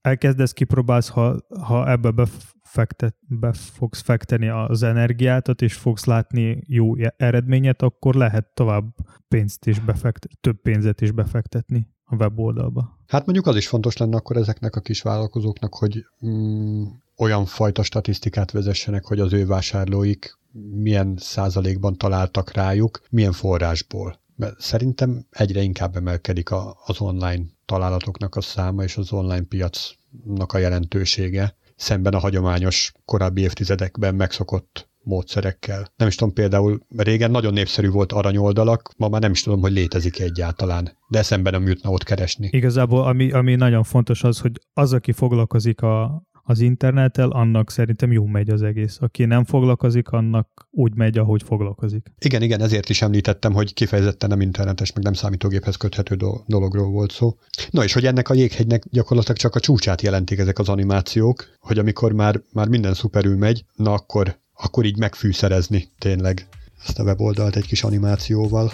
[0.00, 2.26] elkezdesz, kipróbálsz, ha, ha ebbe
[2.74, 8.84] fektet, be fogsz fekteni az energiátot, és fogsz látni jó eredményet, akkor lehet tovább
[9.28, 12.98] pénzt is befektet, több pénzet is befektetni a weboldalba.
[13.06, 16.84] Hát mondjuk az is fontos lenne akkor ezeknek a kis vállalkozóknak, hogy mm,
[17.16, 20.38] olyan fajta statisztikát vezessenek, hogy az ő vásárlóik
[20.70, 24.20] milyen százalékban találtak rájuk, milyen forrásból.
[24.36, 30.52] Mert szerintem egyre inkább emelkedik a, az online találatoknak a száma és az online piacnak
[30.52, 35.92] a jelentősége szemben a hagyományos korábbi évtizedekben megszokott módszerekkel.
[35.96, 39.72] Nem is tudom, például régen nagyon népszerű volt aranyoldalak, ma már nem is tudom, hogy
[39.72, 42.48] létezik egyáltalán, de eszembe nem jutna ott keresni.
[42.52, 48.12] Igazából ami, ami nagyon fontos az, hogy az, aki foglalkozik a, az internettel, annak szerintem
[48.12, 48.98] jó megy az egész.
[49.00, 52.12] Aki nem foglalkozik, annak úgy megy, ahogy foglalkozik.
[52.18, 56.16] Igen, igen, ezért is említettem, hogy kifejezetten nem internetes, meg nem számítógéphez köthető
[56.46, 57.36] dologról volt szó.
[57.70, 61.78] Na és hogy ennek a jéghegynek gyakorlatilag csak a csúcsát jelentik ezek az animációk, hogy
[61.78, 66.48] amikor már, már minden szuperül megy, na akkor, akkor így megfűszerezni tényleg
[66.86, 68.72] ezt a weboldalt egy kis animációval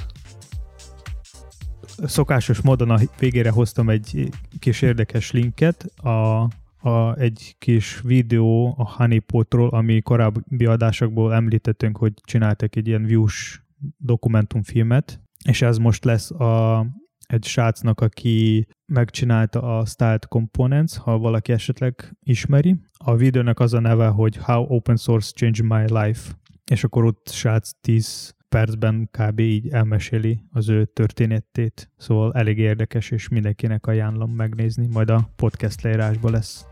[2.04, 6.48] szokásos módon a végére hoztam egy kis érdekes linket, a,
[6.80, 13.64] a, egy kis videó a Honeypotról, ami korábbi adásokból említettünk, hogy csináltak egy ilyen views
[13.96, 16.86] dokumentumfilmet, és ez most lesz a,
[17.26, 22.76] egy srácnak, aki megcsinálta a Styled Components, ha valaki esetleg ismeri.
[22.92, 26.32] A videónak az a neve, hogy How Open Source Changed My Life,
[26.70, 29.38] és akkor ott srác 10 percben kb.
[29.38, 35.82] így elmeséli az ő történetét, szóval elég érdekes, és mindenkinek ajánlom megnézni, majd a podcast
[35.82, 36.66] leírásba lesz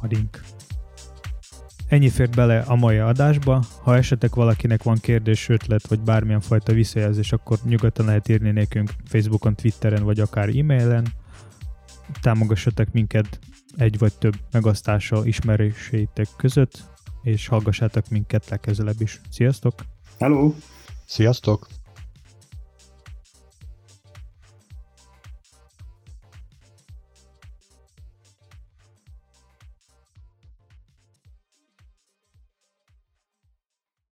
[0.00, 0.40] a link.
[1.88, 3.62] Ennyi fért bele a mai adásba.
[3.82, 8.90] Ha esetleg valakinek van kérdés, ötlet, vagy bármilyen fajta visszajelzés, akkor nyugodtan lehet írni nekünk
[9.04, 11.06] Facebookon, Twitteren, vagy akár e-mailen.
[12.20, 13.38] Támogassatok minket
[13.76, 16.82] egy vagy több megasztással ismeréseitek között,
[17.22, 19.20] és hallgassátok minket legközelebb is.
[19.30, 19.74] Sziasztok!
[20.18, 20.52] Hello!
[21.08, 21.66] Sziasztok!